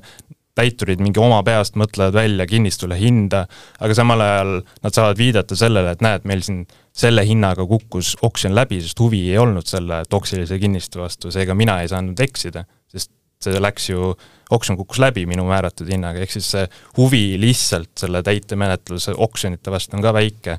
täiturid 0.57 1.01
mingi 1.01 1.21
oma 1.23 1.39
peast 1.47 1.77
mõtlevad 1.79 2.15
välja 2.17 2.45
kinnistule 2.49 2.97
hinda, 2.99 3.45
aga 3.79 3.95
samal 3.97 4.21
ajal 4.21 4.55
nad 4.83 4.95
saavad 4.95 5.19
viidata 5.19 5.57
sellele, 5.57 5.95
et 5.95 6.03
näed, 6.03 6.27
meil 6.27 6.43
siin 6.45 6.65
selle 6.91 7.23
hinnaga 7.27 7.65
kukkus 7.67 8.15
oksjon 8.27 8.55
läbi, 8.55 8.81
sest 8.83 8.99
huvi 8.99 9.23
ei 9.31 9.39
olnud 9.39 9.67
selle 9.67 10.01
toksilise 10.09 10.59
kinnistu 10.59 11.01
vastu, 11.01 11.31
seega 11.31 11.55
mina 11.55 11.79
ei 11.81 11.89
saanud 11.91 12.19
eksida, 12.19 12.65
sest 12.91 13.11
see 13.41 13.61
läks 13.61 13.89
ju, 13.89 14.11
oksjon 14.53 14.77
kukkus 14.77 14.99
läbi 15.01 15.25
minu 15.29 15.47
määratud 15.47 15.89
hinnaga, 15.89 16.21
ehk 16.21 16.35
siis 16.35 16.51
see 16.53 16.65
huvi 16.99 17.39
lihtsalt 17.41 17.93
selle 18.03 18.21
täitemenetluse 18.27 19.15
oksjonite 19.17 19.73
vastu 19.73 19.97
on 19.97 20.03
ka 20.05 20.13
väike 20.13 20.57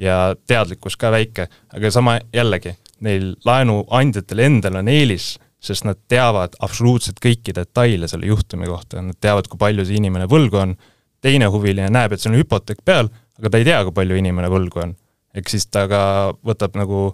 ja 0.00 0.20
teadlikkus 0.46 0.96
ka 1.00 1.10
väike, 1.12 1.48
aga 1.74 1.90
sama 1.90 2.18
jällegi, 2.34 2.76
neil 3.06 3.32
laenuandjatel 3.48 4.44
endal 4.46 4.82
on 4.82 4.92
eelis 4.92 5.34
sest 5.60 5.84
nad 5.84 5.98
teavad 6.08 6.56
absoluutselt 6.64 7.20
kõiki 7.22 7.52
detaile 7.56 8.08
selle 8.08 8.30
juhtumi 8.30 8.68
kohta, 8.68 9.02
nad 9.04 9.18
teavad, 9.20 9.48
kui 9.48 9.60
palju 9.60 9.84
see 9.84 10.00
inimene 10.00 10.28
võlgu 10.30 10.60
on, 10.62 10.74
teine 11.20 11.50
huviline 11.52 11.90
näeb, 11.92 12.14
et 12.14 12.22
seal 12.22 12.34
on 12.34 12.40
hüpoteek 12.40 12.80
peal, 12.84 13.10
aga 13.38 13.52
ta 13.52 13.60
ei 13.60 13.68
tea, 13.68 13.82
kui 13.84 13.96
palju 14.00 14.16
inimene 14.20 14.48
võlgu 14.52 14.82
on. 14.86 14.94
Ehk 15.34 15.50
siis 15.52 15.66
ta 15.70 15.86
ka 15.90 16.02
võtab 16.46 16.78
nagu, 16.78 17.10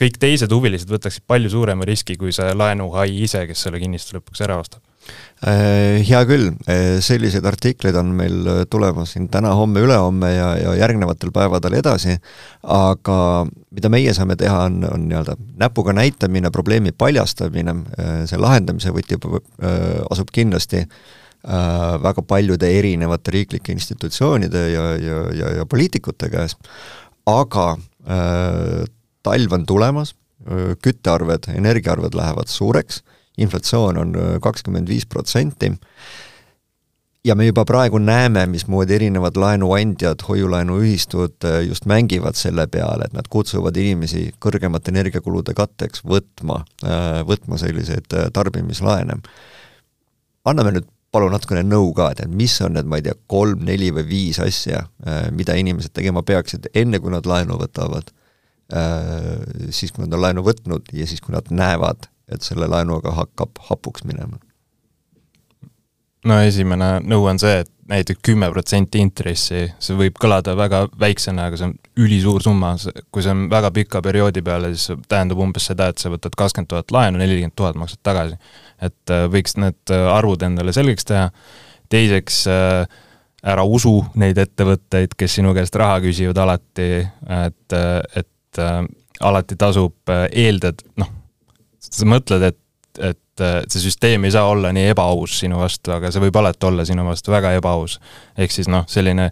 kõik 0.00 0.20
teised 0.20 0.52
huvilised 0.52 0.90
võtaksid 0.90 1.26
palju 1.28 1.50
suurema 1.52 1.86
riski 1.88 2.16
kui 2.20 2.32
see 2.32 2.54
laenuhai 2.56 3.10
ise, 3.24 3.44
kes 3.48 3.66
selle 3.66 3.82
kinnistu 3.82 4.18
lõpuks 4.18 4.46
ära 4.46 4.60
ostab. 4.60 4.82
Äh, 5.40 6.02
hea 6.04 6.18
küll, 6.28 6.50
äh, 6.68 6.98
selliseid 7.00 7.46
artikleid 7.48 7.96
on 7.96 8.10
meil 8.16 8.34
äh, 8.44 8.58
tulemas 8.68 9.14
siin 9.14 9.30
täna, 9.32 9.54
homme, 9.56 9.80
ülehomme 9.80 10.28
ja, 10.34 10.50
ja 10.60 10.74
järgnevatel 10.82 11.32
päevadel 11.32 11.78
edasi, 11.78 12.18
aga 12.68 13.16
mida 13.72 13.88
meie 13.92 14.12
saame 14.16 14.36
teha, 14.40 14.66
on, 14.68 14.82
on 14.84 15.06
nii-öelda 15.08 15.38
näpuga 15.62 15.94
näitamine, 15.96 16.52
probleemi 16.52 16.92
paljastamine, 16.92 17.74
see 18.28 18.40
lahendamise 18.40 18.92
võti 18.92 19.16
asub 20.10 20.28
kindlasti 20.34 20.84
väga 22.04 22.20
paljude 22.28 22.68
erinevate 22.68 23.32
riiklike 23.32 23.72
institutsioonide 23.72 24.66
ja, 24.74 24.82
ja, 25.00 25.20
ja, 25.32 25.52
ja 25.60 25.64
poliitikute 25.64 26.28
käes, 26.28 26.58
aga 27.26 27.66
talv 29.22 29.52
on 29.52 29.66
tulemas, 29.68 30.14
küttearved, 30.82 31.50
energiaarved 31.52 32.14
lähevad 32.16 32.48
suureks 32.48 33.02
inflatsioon 33.40 33.98
on 33.98 34.16
äh, 34.16 34.34
kakskümmend 34.42 34.88
viis 34.88 35.06
protsenti, 35.06 35.72
ja 37.24 37.36
me 37.36 37.46
juba 37.46 37.66
praegu 37.68 38.00
näeme, 38.00 38.46
mismoodi 38.48 38.96
erinevad 38.96 39.36
laenuandjad, 39.36 40.24
hoiulaenuühistud 40.28 41.48
äh, 41.48 41.60
just 41.68 41.88
mängivad 41.90 42.38
selle 42.38 42.66
peale, 42.66 43.08
et 43.08 43.16
nad 43.16 43.28
kutsuvad 43.30 43.76
inimesi 43.76 44.28
kõrgemate 44.42 44.92
energiakulude 44.94 45.54
katteks 45.56 46.04
võtma, 46.06 46.62
äh, 46.84 47.20
võtma 47.28 47.60
selliseid 47.60 48.08
tarbimislaene. 48.32 49.20
anname 50.44 50.72
nüüd 50.72 50.88
palun 51.10 51.32
natukene 51.34 51.64
nõu 51.66 51.90
ka, 51.96 52.12
et 52.14 52.30
mis 52.30 52.54
on 52.64 52.76
need, 52.76 52.88
ma 52.90 53.00
ei 53.00 53.06
tea, 53.06 53.16
kolm, 53.30 53.64
neli 53.66 53.90
või 53.94 54.06
viis 54.08 54.38
asja, 54.42 54.84
mida 55.34 55.56
inimesed 55.58 55.94
tegema 55.96 56.22
peaksid, 56.26 56.70
enne 56.74 57.00
kui 57.02 57.10
nad 57.10 57.26
laenu 57.26 57.58
võtavad, 57.58 58.12
siis 59.74 59.90
kui 59.90 60.04
nad 60.04 60.14
on 60.14 60.22
laenu 60.22 60.44
võtnud 60.46 60.92
ja 60.94 61.08
siis, 61.10 61.22
kui 61.24 61.34
nad 61.34 61.50
näevad, 61.50 62.06
et 62.30 62.46
selle 62.46 62.70
laenuga 62.70 63.16
hakkab 63.16 63.58
hapuks 63.70 64.06
minema? 64.06 64.38
no 66.28 66.36
esimene 66.44 66.98
nõu 67.08 67.24
on 67.30 67.38
see, 67.40 67.62
et 67.64 67.70
näiteks 67.90 68.20
kümme 68.28 68.50
protsenti 68.52 69.00
intressi, 69.02 69.64
see 69.82 69.96
võib 69.98 70.18
kõlada 70.20 70.54
väga 70.58 70.84
väiksena, 71.00 71.48
aga 71.48 71.58
see 71.58 71.70
on 71.70 71.76
ülisuur 71.98 72.42
summa, 72.42 72.74
kui 73.10 73.22
see 73.24 73.32
on 73.34 73.46
väga 73.50 73.70
pika 73.74 74.00
perioodi 74.04 74.42
peale, 74.46 74.72
siis 74.74 74.96
tähendab 75.10 75.40
umbes 75.42 75.66
seda, 75.70 75.90
et 75.90 75.98
sa 75.98 76.12
võtad 76.12 76.36
kakskümmend 76.38 76.70
tuhat 76.70 76.94
laenu, 76.94 77.18
nelikümmend 77.20 77.56
tuhat 77.58 77.78
maksad 77.78 78.00
tagasi. 78.06 78.38
et 78.80 79.12
äh, 79.12 79.26
võiks 79.28 79.56
need 79.60 79.92
äh, 79.92 80.06
arvud 80.14 80.42
endale 80.42 80.72
selgeks 80.72 81.04
teha, 81.08 81.28
teiseks 81.92 82.44
äh, 82.48 82.86
ära 83.42 83.64
usu 83.64 83.98
neid 84.20 84.38
ettevõtteid, 84.38 85.16
kes 85.18 85.38
sinu 85.40 85.54
käest 85.56 85.76
raha 85.80 85.98
küsivad 86.04 86.38
alati, 86.38 86.88
et, 87.46 87.76
et 88.20 88.60
alati 89.20 89.56
tasub 89.56 90.12
eeldada, 90.12 90.84
noh, 91.00 91.08
sa 91.80 92.04
mõtled, 92.04 92.44
et, 92.50 93.00
et 93.00 93.44
see 93.72 93.80
süsteem 93.86 94.28
ei 94.28 94.34
saa 94.34 94.44
olla 94.44 94.74
nii 94.76 94.90
ebaaus 94.92 95.38
sinu 95.40 95.62
vastu, 95.62 95.94
aga 95.96 96.12
see 96.12 96.20
võib 96.20 96.36
alati 96.36 96.68
olla 96.68 96.84
sinu 96.84 97.06
vastu 97.08 97.32
väga 97.32 97.54
ebaaus. 97.56 97.96
ehk 98.36 98.52
siis 98.52 98.68
noh, 98.68 98.84
selline 98.92 99.30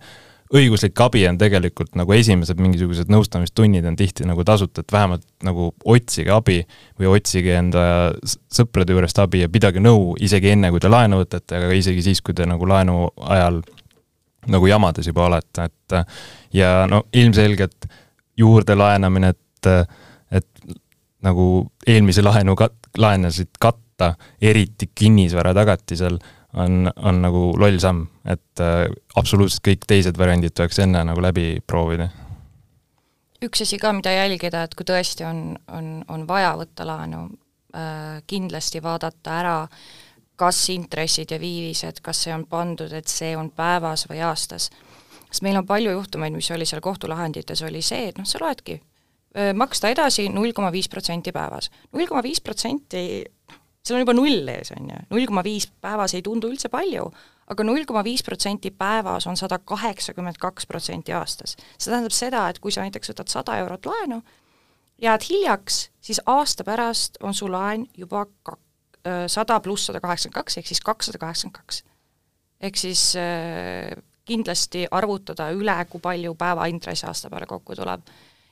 õiguslik 0.55 1.01
abi 1.05 1.25
on 1.29 1.39
tegelikult 1.41 1.97
nagu 1.99 2.15
esimesed 2.17 2.61
mingisugused 2.63 3.11
nõustamistunnid 3.13 3.85
on 3.89 3.97
tihti 3.99 4.25
nagu 4.29 4.45
tasuta, 4.47 4.81
et 4.81 4.93
vähemalt 4.93 5.27
nagu 5.45 5.71
otsige 5.85 6.33
abi 6.33 6.63
või 6.99 7.11
otsige 7.13 7.57
enda 7.59 7.83
sõprade 8.25 8.97
juurest 8.97 9.21
abi 9.21 9.43
ja 9.45 9.51
pidage 9.53 9.83
nõu 9.85 10.15
isegi 10.25 10.55
enne, 10.55 10.71
kui 10.73 10.81
te 10.81 10.91
laenu 10.93 11.21
võtate, 11.23 11.61
aga 11.61 11.77
isegi 11.77 12.05
siis, 12.07 12.23
kui 12.25 12.37
te 12.37 12.49
nagu 12.49 12.69
laenu 12.69 13.11
ajal 13.29 13.61
nagu 14.49 14.71
jamades 14.71 15.07
juba 15.11 15.27
olete, 15.29 15.69
et 15.69 15.99
ja 16.57 16.87
no 16.89 17.03
ilmselgelt 17.13 17.89
juurde 18.39 18.77
laenamine, 18.79 19.35
et, 19.35 19.91
et 20.33 20.77
nagu 21.27 21.67
eelmise 21.87 22.25
laenu 22.25 22.55
kat-, 22.57 22.93
laenasid 22.99 23.59
katta, 23.61 24.15
eriti 24.41 24.89
kinnisvara 24.95 25.53
tagatisel, 25.57 26.17
on, 26.53 26.91
on 26.97 27.21
nagu 27.23 27.43
loll 27.59 27.79
samm, 27.83 28.07
et 28.29 28.63
äh, 28.63 28.87
absoluutselt 29.17 29.65
kõik 29.69 29.87
teised 29.89 30.19
variandid 30.19 30.57
tuleks 30.57 30.81
enne 30.85 31.05
nagu 31.11 31.23
läbi 31.23 31.59
proovida. 31.67 32.09
üks 33.45 33.63
asi 33.63 33.79
ka, 33.79 33.93
mida 33.93 34.13
jälgida, 34.13 34.65
et 34.65 34.75
kui 34.75 34.87
tõesti 34.89 35.27
on, 35.29 35.57
on, 35.73 36.03
on 36.09 36.27
vaja 36.29 36.55
võtta 36.59 36.87
laenu 36.89 37.25
äh,, 37.75 38.19
kindlasti 38.27 38.83
vaadata 38.83 39.39
ära, 39.41 39.57
kas 40.39 40.69
intressid 40.71 41.31
ja 41.35 41.39
viivised, 41.41 42.01
kas 42.03 42.25
see 42.25 42.35
on 42.35 42.47
pandud, 42.47 42.93
et 42.95 43.09
see 43.11 43.37
on 43.37 43.51
päevas 43.51 44.07
või 44.11 44.23
aastas. 44.23 44.71
sest 45.29 45.43
meil 45.43 45.59
on 45.59 45.67
palju 45.67 45.93
juhtumeid, 45.93 46.33
mis 46.33 46.51
oli 46.51 46.67
seal 46.67 46.81
kohtulahendites, 46.81 47.63
oli 47.63 47.83
see, 47.83 48.09
et 48.09 48.19
noh, 48.19 48.27
sa 48.27 48.41
loedki 48.43 48.81
maksta 49.55 49.91
edasi 49.93 50.25
null 50.33 50.55
koma 50.57 50.71
viis 50.73 50.89
protsenti 50.89 51.33
päevas. 51.33 51.71
null 51.93 52.07
koma 52.09 52.23
viis 52.25 52.41
protsenti, 52.41 53.25
seal 53.89 53.99
on 53.99 54.05
juba 54.05 54.15
null 54.17 54.53
ees, 54.53 54.73
on 54.77 54.91
ju, 54.93 55.01
null 55.15 55.27
koma 55.31 55.45
viis 55.47 55.69
päevas 55.83 56.15
ei 56.17 56.25
tundu 56.27 56.51
üldse 56.53 56.71
palju, 56.73 57.09
aga 57.49 57.67
null 57.67 57.87
koma 57.89 58.05
viis 58.07 58.23
protsenti 58.27 58.71
päevas 58.71 59.27
on 59.31 59.39
sada 59.41 59.59
kaheksakümmend 59.59 60.41
kaks 60.41 60.69
protsenti 60.69 61.15
aastas. 61.17 61.57
see 61.79 61.91
tähendab 61.91 62.15
seda, 62.15 62.49
et 62.49 62.61
kui 62.63 62.75
sa 62.75 62.85
näiteks 62.85 63.15
võtad 63.15 63.33
sada 63.33 63.59
eurot 63.63 63.89
laenu, 63.89 64.23
jääd 65.03 65.29
hiljaks, 65.31 65.89
siis 66.01 66.21
aasta 66.27 66.65
pärast 66.65 67.21
on 67.23 67.35
su 67.35 67.49
laen 67.51 67.87
juba 67.97 68.27
kak-, 68.47 68.65
sada 69.27 69.61
pluss 69.65 69.89
sada 69.89 70.01
kaheksakümmend 70.05 70.43
kaks, 70.43 70.59
ehk 70.61 70.71
siis 70.71 70.85
kakssada 70.85 71.19
kaheksakümmend 71.19 71.63
kaks. 71.63 71.83
ehk 72.61 72.77
siis 72.77 73.05
kindlasti 74.29 74.87
arvutada 74.91 75.51
üle, 75.57 75.77
kui 75.91 76.03
palju 76.05 76.35
päevaintress 76.39 77.07
aasta 77.09 77.31
peale 77.33 77.47
kokku 77.49 77.77
tuleb. 77.79 78.03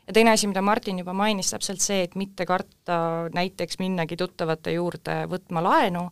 Ja 0.06 0.14
teine 0.14 0.32
asi, 0.32 0.46
mida 0.46 0.62
Martin 0.62 0.98
juba 0.98 1.12
mainis, 1.16 1.50
täpselt 1.50 1.82
see, 1.82 2.04
et 2.06 2.14
mitte 2.14 2.46
karta 2.46 2.98
näiteks 3.34 3.80
minnagi 3.82 4.16
tuttavate 4.16 4.76
juurde 4.76 5.24
võtma 5.30 5.62
laenu, 5.66 6.06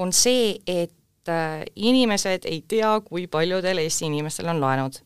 on 0.00 0.12
see, 0.16 0.56
et 0.66 1.30
äh, 1.30 1.62
inimesed 1.76 2.48
ei 2.50 2.62
tea, 2.68 2.92
kui 3.06 3.26
paljudel 3.30 3.82
Eesti 3.84 4.08
inimestel 4.10 4.50
on 4.50 4.60
laenud. 4.60 5.00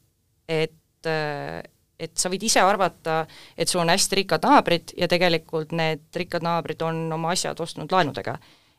et 0.48 1.06
äh, 1.06 1.62
et 1.94 2.18
sa 2.18 2.28
võid 2.28 2.42
ise 2.42 2.58
arvata, 2.60 3.22
et 3.56 3.70
sul 3.70 3.80
on 3.80 3.88
hästi 3.88 4.16
rikkad 4.18 4.42
naabrid 4.44 4.92
ja 4.98 5.06
tegelikult 5.08 5.70
need 5.72 6.02
rikkad 6.16 6.42
naabrid 6.42 6.82
on 6.82 7.06
oma 7.14 7.30
asjad 7.32 7.60
ostnud 7.62 7.92
laenudega 7.92 8.34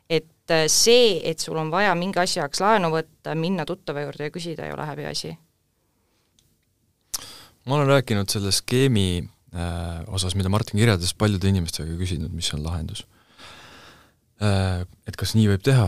et 0.10 0.52
äh, 0.52 0.66
see, 0.68 1.22
et 1.24 1.40
sul 1.40 1.58
on 1.58 1.72
vaja 1.74 1.96
mingi 1.98 2.20
asja 2.22 2.44
jaoks 2.44 2.62
laenu 2.62 2.92
võtta, 2.94 3.36
minna 3.38 3.66
tuttava 3.66 4.06
juurde 4.06 4.30
ja 4.30 4.34
küsida, 4.34 4.66
ei 4.66 4.74
ole 4.76 4.86
häbiasi. 4.86 5.38
ma 7.66 7.76
olen 7.76 7.88
rääkinud 7.88 8.30
selle 8.30 8.52
skeemi 8.52 9.24
osas, 10.12 10.34
mida 10.36 10.50
Martin 10.52 10.80
kirjeldas, 10.82 11.14
paljude 11.16 11.48
inimestega 11.48 11.94
küsinud, 12.00 12.34
mis 12.36 12.52
on 12.58 12.64
lahendus 12.66 13.06
äh,. 14.44 14.84
Et 15.08 15.16
kas 15.16 15.36
nii 15.38 15.46
võib 15.54 15.62
teha 15.64 15.86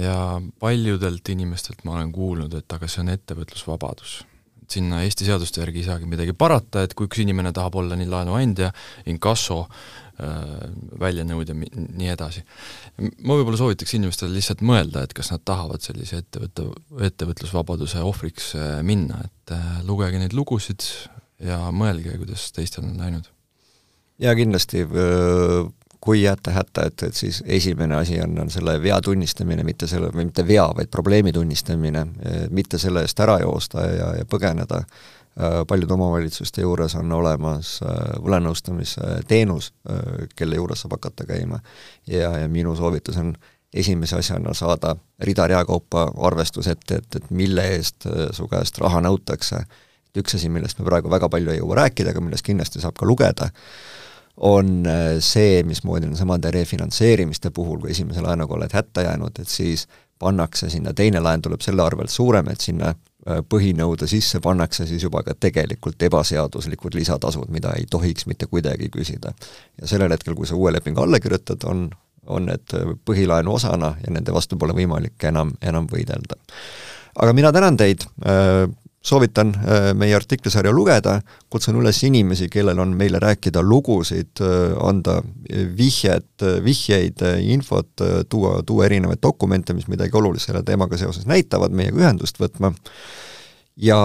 ja 0.00 0.16
paljudelt 0.58 1.28
inimestelt 1.28 1.84
ma 1.84 1.98
olen 1.98 2.10
kuulnud, 2.12 2.54
et 2.58 2.72
aga 2.72 2.88
see 2.90 3.04
on 3.04 3.12
ettevõtlusvabadus 3.14 4.22
sinna 4.66 5.04
Eesti 5.06 5.28
seaduste 5.28 5.60
järgi 5.62 5.84
ei 5.84 5.86
saagi 5.86 6.08
midagi 6.10 6.32
parata, 6.34 6.82
et 6.82 6.96
kui 6.98 7.06
üks 7.06 7.20
inimene 7.22 7.52
tahab 7.54 7.76
olla 7.78 7.94
nii 7.94 8.08
laenuandja, 8.10 8.72
inkasso, 9.12 9.60
Äh, 10.16 10.68
väljanõud 10.96 11.50
ja 11.50 11.52
nii 11.52 12.06
edasi. 12.08 12.40
ma 12.96 13.34
võib-olla 13.36 13.58
soovitaks 13.60 13.92
inimestele 13.98 14.32
lihtsalt 14.32 14.62
mõelda, 14.64 15.02
et 15.04 15.12
kas 15.12 15.28
nad 15.28 15.42
tahavad 15.44 15.84
sellise 15.84 16.22
ettevõtte, 16.22 16.64
ettevõtlusvabaduse 17.04 18.00
ohvriks 18.00 18.54
äh, 18.56 18.78
minna, 18.80 19.18
et 19.28 19.52
äh, 19.52 19.66
lugege 19.84 20.16
neid 20.22 20.32
lugusid 20.32 20.86
ja 21.40 21.58
mõelge, 21.72 22.16
kuidas 22.18 22.50
teistel 22.52 22.84
on 22.84 22.96
läinud. 23.00 23.26
ja 24.18 24.34
kindlasti 24.34 24.86
kui 26.00 26.22
jääte 26.22 26.52
hätta, 26.54 26.86
et, 26.86 27.02
et 27.02 27.14
siis 27.14 27.42
esimene 27.46 27.96
asi 27.96 28.20
on, 28.22 28.38
on 28.38 28.50
selle 28.50 28.76
vea 28.82 29.00
tunnistamine, 29.02 29.64
mitte 29.66 29.88
selle, 29.90 30.12
või 30.14 30.28
mitte 30.28 30.46
vea, 30.46 30.68
vaid 30.76 30.90
probleemi 30.92 31.32
tunnistamine, 31.34 32.04
mitte 32.54 32.78
selle 32.78 33.02
eest 33.02 33.20
ära 33.20 33.40
joosta 33.42 33.86
ja, 33.90 34.10
ja 34.20 34.28
põgeneda 34.28 34.84
paljude 35.68 35.92
omavalitsuste 35.92 36.62
juures 36.62 36.94
on 36.96 37.12
olemas 37.12 37.80
võlanõustamise 38.24 39.18
teenus, 39.28 39.72
äh, 39.90 40.24
kelle 40.36 40.56
juures 40.56 40.80
saab 40.80 40.96
hakata 40.96 41.26
käima. 41.28 41.60
ja, 42.06 42.30
ja 42.38 42.48
minu 42.48 42.76
soovitus 42.76 43.16
on 43.16 43.34
esimese 43.74 44.16
asjana 44.16 44.54
saada 44.54 44.96
rida-rea 45.20 45.64
kaupa 45.64 46.06
arvestus 46.16 46.66
ette, 46.66 47.02
et, 47.02 47.16
et 47.16 47.30
mille 47.30 47.66
eest 47.74 48.06
su 48.32 48.48
käest 48.48 48.78
raha 48.78 49.02
nõutakse. 49.04 49.64
Üks 50.22 50.38
asi, 50.38 50.50
millest 50.52 50.80
me 50.80 50.86
praegu 50.88 51.12
väga 51.12 51.30
palju 51.32 51.52
ei 51.52 51.60
jõua 51.60 51.82
rääkida, 51.82 52.14
aga 52.14 52.24
millest 52.24 52.46
kindlasti 52.46 52.82
saab 52.82 52.96
ka 52.98 53.08
lugeda, 53.08 53.50
on 54.46 54.84
see, 55.24 55.62
mismoodi 55.64 56.10
nesamade 56.10 56.50
refinantseerimiste 56.52 57.50
puhul, 57.56 57.80
kui 57.80 57.94
esimese 57.94 58.20
laenuga 58.20 58.58
oled 58.58 58.74
hätta 58.76 59.06
jäänud, 59.06 59.38
et 59.40 59.48
siis 59.48 59.86
pannakse 60.20 60.68
sinna, 60.72 60.92
teine 60.96 61.22
laen 61.24 61.40
tuleb 61.44 61.64
selle 61.64 61.84
arvelt 61.84 62.12
suurem, 62.12 62.50
et 62.52 62.60
sinna 62.60 62.92
Äh, 63.26 63.40
põhinõude 63.42 64.06
sisse 64.06 64.38
pannakse 64.38 64.84
siis 64.86 65.02
juba 65.02 65.24
ka 65.26 65.34
tegelikult 65.34 66.02
ebaseaduslikud 66.06 66.94
lisatasud, 66.94 67.48
mida 67.50 67.72
ei 67.74 67.88
tohiks 67.90 68.28
mitte 68.30 68.46
kuidagi 68.46 68.86
küsida. 68.94 69.32
ja 69.80 69.88
sellel 69.90 70.12
hetkel, 70.14 70.36
kui 70.38 70.46
sa 70.46 70.54
uue 70.54 70.70
lepingu 70.70 71.02
alla 71.02 71.18
kirjutad, 71.18 71.64
on, 71.66 71.88
on 72.26 72.46
need 72.46 72.74
põhilaenu 73.02 73.56
osana 73.58 73.96
ja 74.04 74.12
nende 74.14 74.34
vastu 74.34 74.54
pole 74.56 74.76
võimalik 74.78 75.26
enam, 75.26 75.50
enam 75.58 75.88
võidelda. 75.90 76.38
aga 77.18 77.32
mina 77.32 77.50
tänan 77.52 77.76
teid, 77.76 78.06
äh, 78.22 78.70
soovitan 79.06 79.52
äh, 79.54 79.90
meie 79.98 80.16
artiklisarja 80.16 80.72
lugeda, 80.74 81.20
kutsun 81.52 81.78
üles 81.80 82.00
inimesi, 82.06 82.48
kellel 82.52 82.80
on 82.82 82.94
meile 82.98 83.20
rääkida 83.22 83.62
lugusid, 83.62 84.42
anda 84.82 85.20
vihjed, 85.78 86.46
vihjeid, 86.64 87.22
infot, 87.46 87.92
tuua, 88.28 88.60
tuua 88.66 88.88
erinevaid 88.88 89.22
dokumente, 89.22 89.76
mis 89.76 89.86
midagi 89.92 90.18
olulist 90.18 90.50
selle 90.50 90.64
teemaga 90.66 90.98
seoses 91.00 91.28
näitavad, 91.30 91.74
meiega 91.76 92.02
ühendust 92.02 92.40
võtma. 92.42 92.72
Ja 93.76 94.00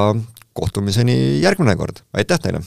kohtumiseni 0.53 1.41
järgmine 1.41 1.75
kord, 1.79 2.05
aitäh 2.13 2.39
teile! 2.43 2.63